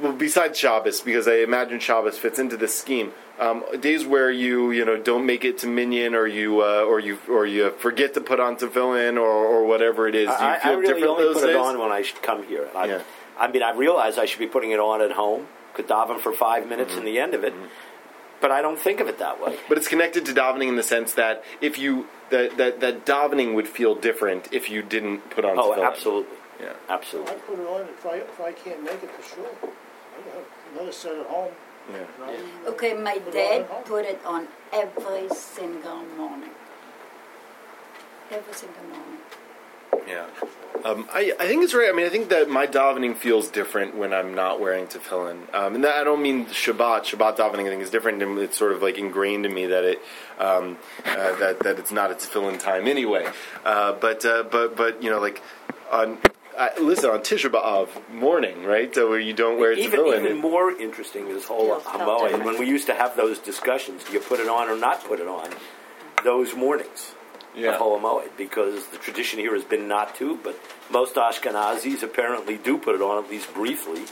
[0.02, 3.12] well besides Shabbos because I imagine Shabbos fits into this scheme.
[3.40, 7.00] Um, days where you you know don't make it to minyan or you uh, or
[7.00, 10.28] you or you forget to put on tefillin or, or whatever it is.
[10.28, 12.68] Do you I, feel I really different only put it on when I come here.
[12.76, 13.02] I, Yeah.
[13.38, 15.48] I mean, I realize I should be putting it on at home,
[15.80, 17.00] could daven for five minutes Mm-hmm.
[17.00, 17.54] and the end of it,
[18.42, 19.58] but I don't think of it that way.
[19.70, 23.54] But it's connected to davening in the sense that if you that that, that davening
[23.56, 25.88] would feel different if you didn't put on Oh, tefillin.
[25.92, 26.74] absolutely, Yeah.
[26.90, 27.32] Absolutely.
[27.32, 29.52] I put it on if I if I can't make it for sure.
[29.64, 31.52] I have another set at home.
[31.94, 32.70] Yeah.
[32.72, 36.52] Okay, my dad put it on every single morning.
[38.32, 39.22] Every single morning.
[40.08, 40.28] Yeah.
[40.86, 41.90] Um, I, I think it's right.
[41.90, 45.54] I mean, I think that my davening feels different when I'm not wearing tefillin.
[45.54, 47.02] Um, and that, I don't mean Shabbat.
[47.02, 49.84] Shabbat davening, I think, is different, and it's sort of like ingrained in me that
[49.84, 50.02] it
[50.40, 53.28] um, uh, that that it's not a tefillin time anyway.
[53.66, 55.42] Uh, but uh, but but you know, like
[55.92, 56.18] on.
[56.58, 58.94] uh, listen on Tisha B'av morning, right?
[58.94, 60.26] So where you don't wear even tefillin.
[60.26, 64.14] even more interesting is whole Feels felt When we used to have those discussions, do
[64.14, 65.50] you put it on or not put it on?
[66.24, 67.16] Those mornings
[67.56, 67.76] Yeah.
[67.76, 72.96] of because the tradition here has been not to, but most Ashkenazis apparently do put
[72.96, 74.04] it on at least briefly.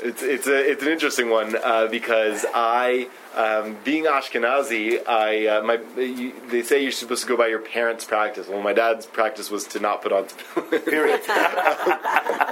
[0.00, 5.62] It's it's a it's an interesting one uh, because I, um, being Ashkenazi, I uh,
[5.62, 8.48] my you, they say you're supposed to go by your parents' practice.
[8.48, 10.84] Well, my dad's practice was to not put on tefillin.
[10.84, 11.20] Period.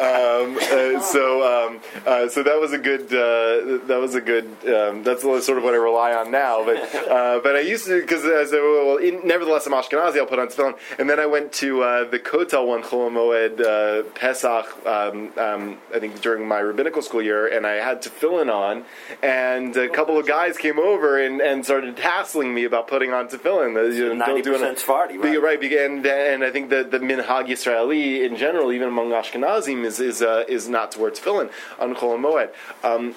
[0.03, 4.47] um, uh, so um, uh, so that was a good uh, that was a good
[4.66, 6.64] um, that's sort of what I rely on now.
[6.64, 10.18] But uh, but I used to because I said well, in, nevertheless I'm Ashkenazi.
[10.18, 13.61] I'll put on tefillin, and then I went to uh, the Kotel one Chol Moed
[13.61, 14.66] uh, Pesach.
[14.87, 18.85] Um, um, I think during my rabbinical school year, and I had tefillin on,
[19.22, 23.29] and a couple of guys came over and, and started hassling me about putting on
[23.29, 23.77] tefillin.
[23.77, 25.43] Uh, you know, do 90% Sephardi, right?
[25.43, 30.01] right, and and I think that the minhag Yisraeli in general, even among Ashkenazim, is
[30.01, 32.53] is uh, is not to wear tefillin on Chol Moed.
[32.85, 33.14] Um,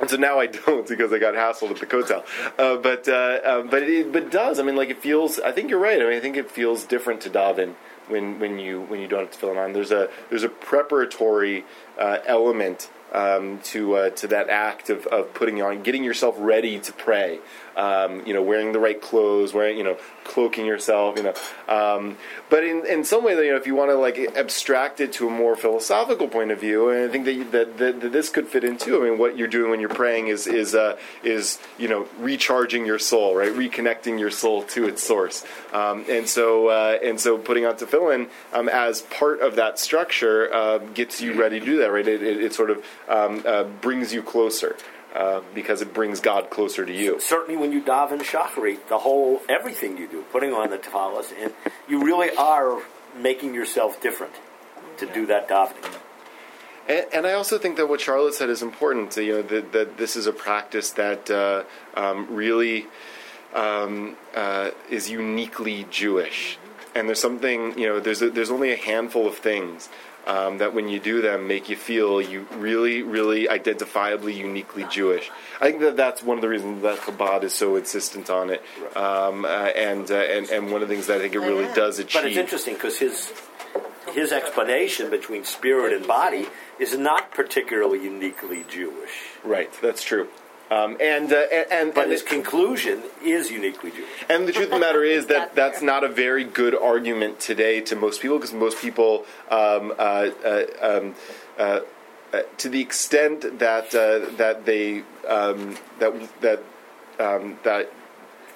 [0.00, 2.24] and so now I don't because I got hassled at the kotel.
[2.58, 4.58] Uh, but uh, um, but it but it does.
[4.58, 5.38] I mean, like it feels.
[5.40, 6.00] I think you're right.
[6.00, 7.74] I mean, I think it feels different to daven
[8.08, 9.72] when when you when you don't have tefillin on.
[9.72, 11.64] There's a there's a preparatory
[11.98, 16.78] uh, element um, to uh, to that act of, of putting on, getting yourself ready
[16.80, 17.40] to pray.
[17.78, 21.16] Um, you know, wearing the right clothes, wearing you know, cloaking yourself.
[21.16, 21.34] You know,
[21.68, 22.16] um,
[22.50, 25.28] but in, in some way, you know, if you want to like abstract it to
[25.28, 28.30] a more philosophical point of view, and I think that, you, that, that that this
[28.30, 29.00] could fit into.
[29.00, 32.84] I mean, what you're doing when you're praying is is uh, is you know recharging
[32.84, 37.38] your soul, right, reconnecting your soul to its source, um, and so uh, and so
[37.38, 41.78] putting on tefillin um, as part of that structure uh, gets you ready to do
[41.78, 42.08] that, right?
[42.08, 44.76] It, it, it sort of um, uh, brings you closer.
[45.18, 47.18] Uh, because it brings God closer to you.
[47.18, 51.52] Certainly, when you daven shacharit, the whole everything you do, putting on the tafalas, and
[51.88, 52.80] you really are
[53.16, 54.34] making yourself different
[54.98, 55.98] to do that davening.
[56.88, 59.16] And, and I also think that what Charlotte said is important.
[59.16, 61.64] You know that, that this is a practice that uh,
[61.94, 62.86] um, really
[63.54, 66.58] um, uh, is uniquely Jewish,
[66.94, 67.98] and there's something you know.
[67.98, 69.88] There's a, there's only a handful of things
[70.28, 75.30] um, that when you do them make you feel you really, really identifiably uniquely Jewish.
[75.60, 78.62] I think that that's one of the reasons that Chabad is so insistent on it,
[78.94, 81.72] um, uh, and, uh, and and one of the things that I think it really
[81.74, 82.22] does achieve.
[82.22, 83.32] But it's interesting because his
[84.12, 86.46] his explanation between spirit and body
[86.78, 89.10] is not particularly uniquely Jewish,
[89.44, 90.28] Right, that's true.
[90.70, 94.08] Um, and, uh, and and but and his it- conclusion is uniquely Jewish.
[94.28, 97.80] And the truth of the matter is that that's not a very good argument today
[97.82, 101.14] to most people because most people, um, uh, uh, um,
[101.58, 101.80] uh,
[102.32, 106.12] uh, to the extent that uh, that they um, that
[106.42, 106.62] that
[107.18, 107.90] um, that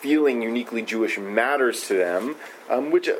[0.01, 2.37] feeling uniquely Jewish matters to them,
[2.69, 3.15] um, which uh,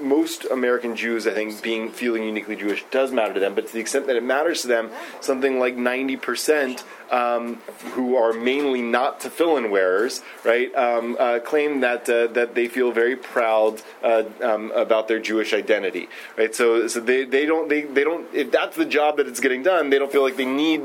[0.00, 3.54] most American Jews, I think, being feeling uniquely Jewish does matter to them.
[3.54, 4.90] But to the extent that it matters to them,
[5.20, 7.56] something like ninety percent um,
[7.92, 12.92] who are mainly not tefillin wearers, right, um, uh, claim that uh, that they feel
[12.92, 16.54] very proud uh, um, about their Jewish identity, right?
[16.54, 19.62] So, so they, they don't they, they don't if that's the job that it's getting
[19.62, 20.82] done, they don't feel like they need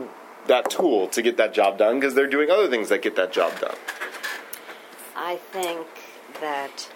[0.48, 3.32] that tool to get that job done because they're doing other things that get that
[3.32, 3.76] job done.
[5.16, 5.88] I think
[6.42, 6.90] that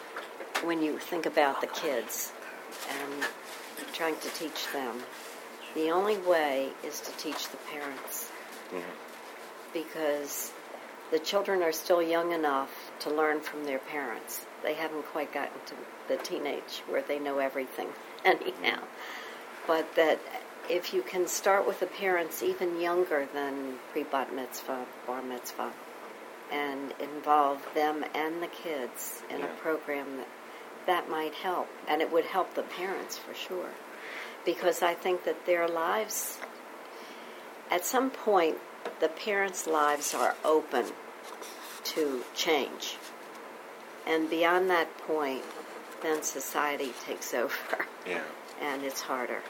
[0.63, 2.31] when you think about the kids
[2.89, 3.23] and
[3.93, 5.01] trying to teach them,
[5.75, 8.31] the only way is to teach the parents.
[9.73, 10.51] Because
[11.11, 14.45] the children are still young enough to learn from their parents.
[14.63, 15.75] They haven't quite gotten to
[16.07, 17.87] the teenage where they know everything
[18.25, 18.79] anyhow.
[19.65, 20.19] But that
[20.69, 25.71] if you can start with the parents even younger than pre bat mitzvah, bar mitzvah,
[26.51, 30.27] and involve them and the kids in a program that
[30.88, 33.69] that might help and it would help the parents for sure.
[34.45, 36.39] Because i think that their lives
[37.69, 38.57] at some point
[38.99, 40.85] the parents lives are open
[41.83, 42.97] to change.
[44.05, 45.43] And beyond that point
[46.01, 47.85] then society takes over.
[48.05, 48.21] Yeah.
[48.61, 49.41] and it's harder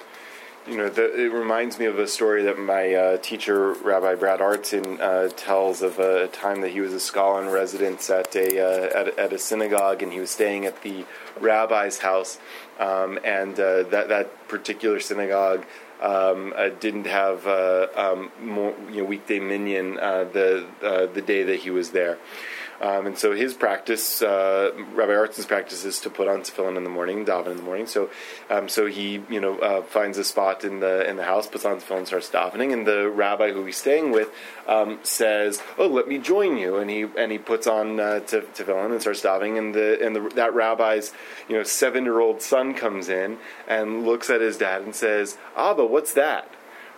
[0.68, 4.42] You know, the, it reminds me of a story that my uh, teacher, Rabbi Brad
[4.42, 8.60] Artson, uh, tells of a time that he was a scholar in residence at a,
[8.60, 11.06] uh, at, at a synagogue, and he was staying at the
[11.40, 12.38] rabbi's house,
[12.80, 15.66] um, and uh, that that particular synagogue
[16.02, 20.66] um, uh, didn't have uh, um, more, you know, weekday minyan the
[21.14, 22.18] the day that he was there.
[22.80, 26.84] Um, and so his practice, uh, Rabbi Artson's practice, is to put on tefillin in
[26.84, 27.88] the morning, daven in the morning.
[27.88, 28.10] So,
[28.50, 31.66] um, so he, you know, uh, finds a spot in the in the house, puts
[31.66, 34.30] on tefillin, starts davening, and the rabbi who he's staying with
[34.68, 38.42] um, says, "Oh, let me join you." And he and he puts on uh, te-
[38.42, 41.14] tefillin and starts davening, and the and the, that rabbi's,
[41.50, 45.38] you know, seven year old son comes in and looks at his dad and says,
[45.56, 46.52] "Abba, what's that?"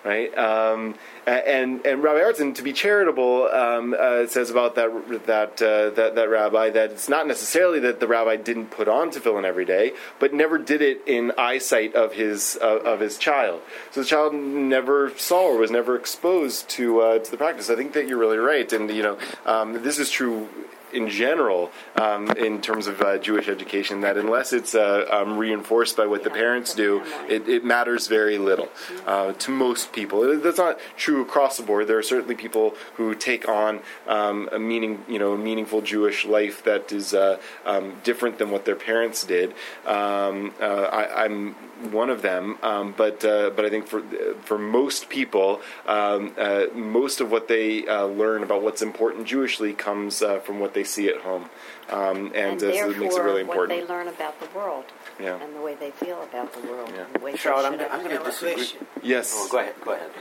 [0.03, 0.35] Right?
[0.37, 0.95] Um,
[1.27, 4.89] and and Rabbi Artson, to be charitable, um, uh, says about that
[5.25, 9.11] that, uh, that that rabbi that it's not necessarily that the rabbi didn't put on
[9.11, 13.61] tefillin every day, but never did it in eyesight of his uh, of his child.
[13.91, 17.69] So the child never saw or was never exposed to uh, to the practice.
[17.69, 20.47] I think that you're really right, and you know um, this is true
[20.93, 25.97] in general, um, in terms of uh, Jewish education, that unless it's uh, um, reinforced
[25.97, 28.69] by what the parents do, it, it matters very little
[29.05, 30.39] uh, to most people.
[30.39, 31.87] That's not true across the board.
[31.87, 36.63] There are certainly people who take on um, a meaning, you know, meaningful Jewish life
[36.63, 39.53] that is uh, um, different than what their parents did.
[39.85, 41.53] Um, uh, I, I'm
[41.91, 44.01] one of them, um, but uh, but I think for
[44.43, 50.73] for most people, most of what they learn about what's important Jewishly comes from what
[50.73, 51.49] they see at home,
[51.89, 53.47] um, and, and uh, it makes it really important.
[53.47, 53.87] what important.
[53.87, 54.85] they learn about the world
[55.19, 55.41] Yeah.
[55.41, 56.91] and the way they feel about the world.
[56.95, 57.05] Yeah.
[57.05, 58.87] and the way Charlotte, I'm, I'm going to have disagree.
[59.03, 59.33] Yes.
[59.35, 59.75] Oh, go ahead.
[59.83, 60.11] Go ahead.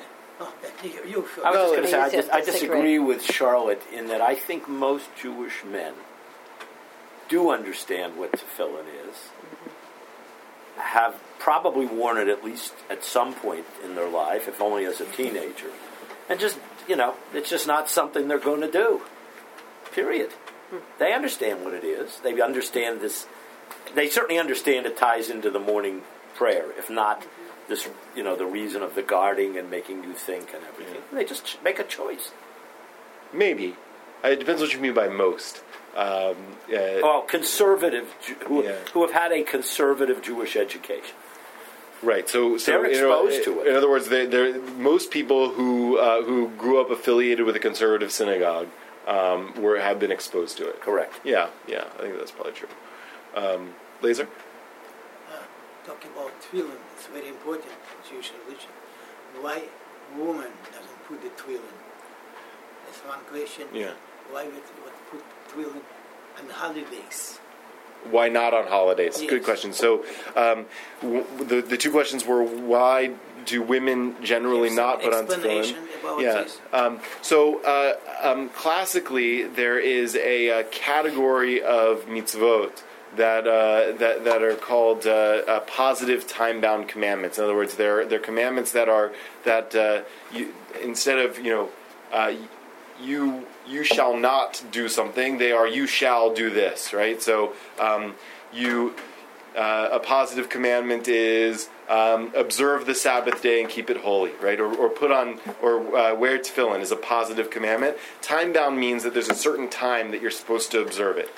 [0.41, 0.55] Oh,
[0.85, 1.29] you, you.
[1.45, 2.69] I was No, just going to say, I, Please dis- I disagree.
[2.69, 5.95] disagree with Charlotte in that I think most Jewish men
[7.29, 9.17] do understand what tefillin is,
[10.77, 15.01] have probably worn it at least at some point in their life, if only as
[15.01, 15.71] a teenager,
[16.29, 19.03] and just, you know, it's just not something they're going to do.
[19.93, 20.31] Period.
[20.99, 22.21] They understand what it is.
[22.21, 23.27] They understand this.
[23.95, 26.03] They certainly understand it ties into the morning
[26.35, 27.27] prayer, if not
[27.69, 31.03] this, you know, the reason of the guarding and making you think and everything.
[31.13, 32.33] They just ch- make a choice.
[33.33, 33.77] Maybe.
[34.25, 35.63] Uh, It depends what you mean by most.
[35.97, 36.37] Um,
[36.73, 38.13] uh, Well, conservative
[38.47, 38.77] who, Yeah.
[38.93, 41.15] who have had a conservative Jewish education.
[42.03, 42.29] Right.
[42.29, 43.67] So, so They're you know, exposed to it.
[43.69, 47.59] In other words, they, they're, most people who uh, who grew up affiliated with a
[47.59, 48.69] conservative synagogue
[49.09, 50.81] um, were have been exposed to it.
[50.81, 51.15] Correct.
[51.25, 51.49] Yeah.
[51.67, 51.85] Yeah.
[51.99, 52.69] I think that's probably true.
[53.35, 54.29] Um, Laser.
[55.31, 55.43] Uh,
[55.87, 56.79] talk about tefillin.
[56.97, 58.71] It's very important in Jewish religion.
[59.41, 59.63] Why
[60.17, 61.77] woman doesn't put the tefillin?
[62.85, 63.67] That's one question.
[63.73, 63.93] Yeah.
[64.31, 64.55] Why would,
[64.85, 65.83] would put tefillin
[66.39, 67.41] on holidays?
[68.11, 69.21] Why not on holidays?
[69.21, 69.29] Yes.
[69.31, 69.73] Good question.
[69.73, 70.05] So,
[70.37, 70.67] um,
[71.03, 73.11] w- the the two questions were why
[73.49, 75.77] do women generally not put on tefillin?
[76.21, 76.47] yeah.
[76.73, 82.83] Um, so, uh, um, classically, there is a, uh category of mitzvot
[83.17, 87.39] that uh, that that are called uh, uh, positive time-bound commandments.
[87.39, 89.13] In other words, they're they're commandments that are
[89.45, 91.69] that uh, you, instead of you know.
[92.13, 92.35] Uh,
[93.01, 95.39] you you shall not do something.
[95.39, 97.23] They are you shall do this, right?
[97.23, 98.15] So um,
[98.53, 98.95] you
[99.57, 104.61] uh, a positive commandment is um, observe the Sabbath day and keep it holy, right?
[104.61, 107.97] Or, or put on or uh, wear tefillin is a positive commandment.
[108.21, 111.31] Time bound means that there's a certain time that you're supposed to observe it.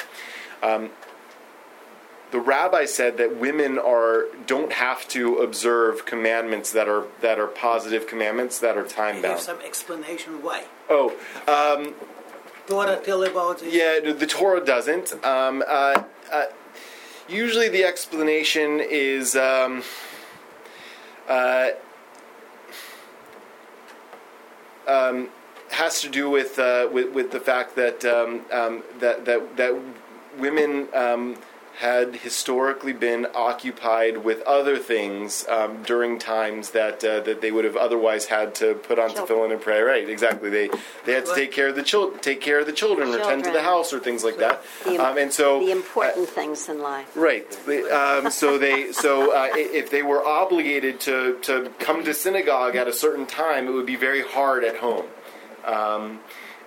[0.62, 0.90] Um,
[2.30, 7.46] the rabbi said that women are don't have to observe commandments that are that are
[7.48, 9.40] positive commandments that are time bound.
[9.40, 10.64] some explanation why.
[10.88, 11.10] Oh,
[11.48, 11.94] um,
[12.68, 13.74] Torah tell about this.
[13.74, 15.12] yeah, the Torah doesn't.
[15.24, 16.02] Um, uh,
[16.32, 16.44] uh,
[17.30, 19.82] usually, the explanation is um,
[21.28, 21.70] uh,
[24.86, 25.28] um,
[25.70, 29.80] has to do with, uh, with with the fact that um, um, that that that
[30.38, 30.88] women.
[31.82, 37.50] Um, had historically been occupied with other things um, during times that uh, that they
[37.50, 39.26] would have otherwise had to put on Children.
[39.26, 39.80] tefillin and pray.
[39.80, 40.50] Right, exactly.
[40.50, 40.70] They
[41.04, 43.44] they had to take care of the children, take care of the children, or tend
[43.44, 44.62] to the house, or things like that.
[44.84, 47.10] The, Um, and so the important things in life.
[47.16, 47.46] Right.
[47.90, 52.88] Um, so they so uh, if they were obligated to to come to synagogue at
[52.88, 55.06] a certain time, it would be very hard at home.
[55.64, 56.20] Um,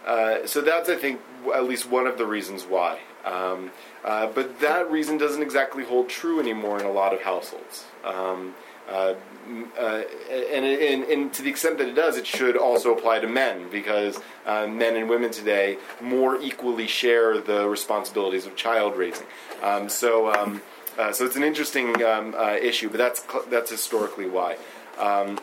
[0.06, 1.22] uh, so that's I think
[1.54, 3.00] at least one of the reasons why.
[4.04, 7.86] Uh, but that reason doesn't exactly hold true anymore in a lot of households.
[8.04, 8.54] Um,
[8.90, 9.14] uh,
[9.80, 13.28] uh, and, and, and to the extent that it does, it should also apply to
[13.28, 19.28] men because uh, men and women today more equally share the responsibilities of child raising.
[19.62, 20.62] Um, so, um,
[21.00, 24.58] uh, so it's an interesting um, uh, issue, but that's that's historically why.
[25.00, 25.40] Um,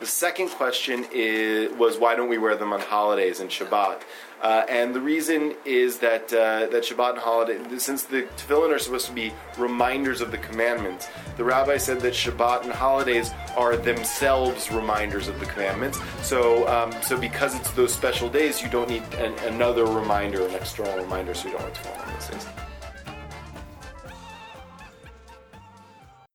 [0.00, 3.98] The second question is, was why don't we wear them on holidays and Shabbat?
[4.40, 8.78] Uh, and the reason is that uh, that Shabbat and holiday, since the tefillin are
[8.78, 13.76] supposed to be reminders of the commandments, the rabbi said that Shabbat and holidays are
[13.76, 16.00] themselves reminders of the commandments.
[16.22, 20.54] So, um, so because it's those special days, you don't need an, another reminder, an
[20.54, 22.69] external reminder, so you don't have to follow those things.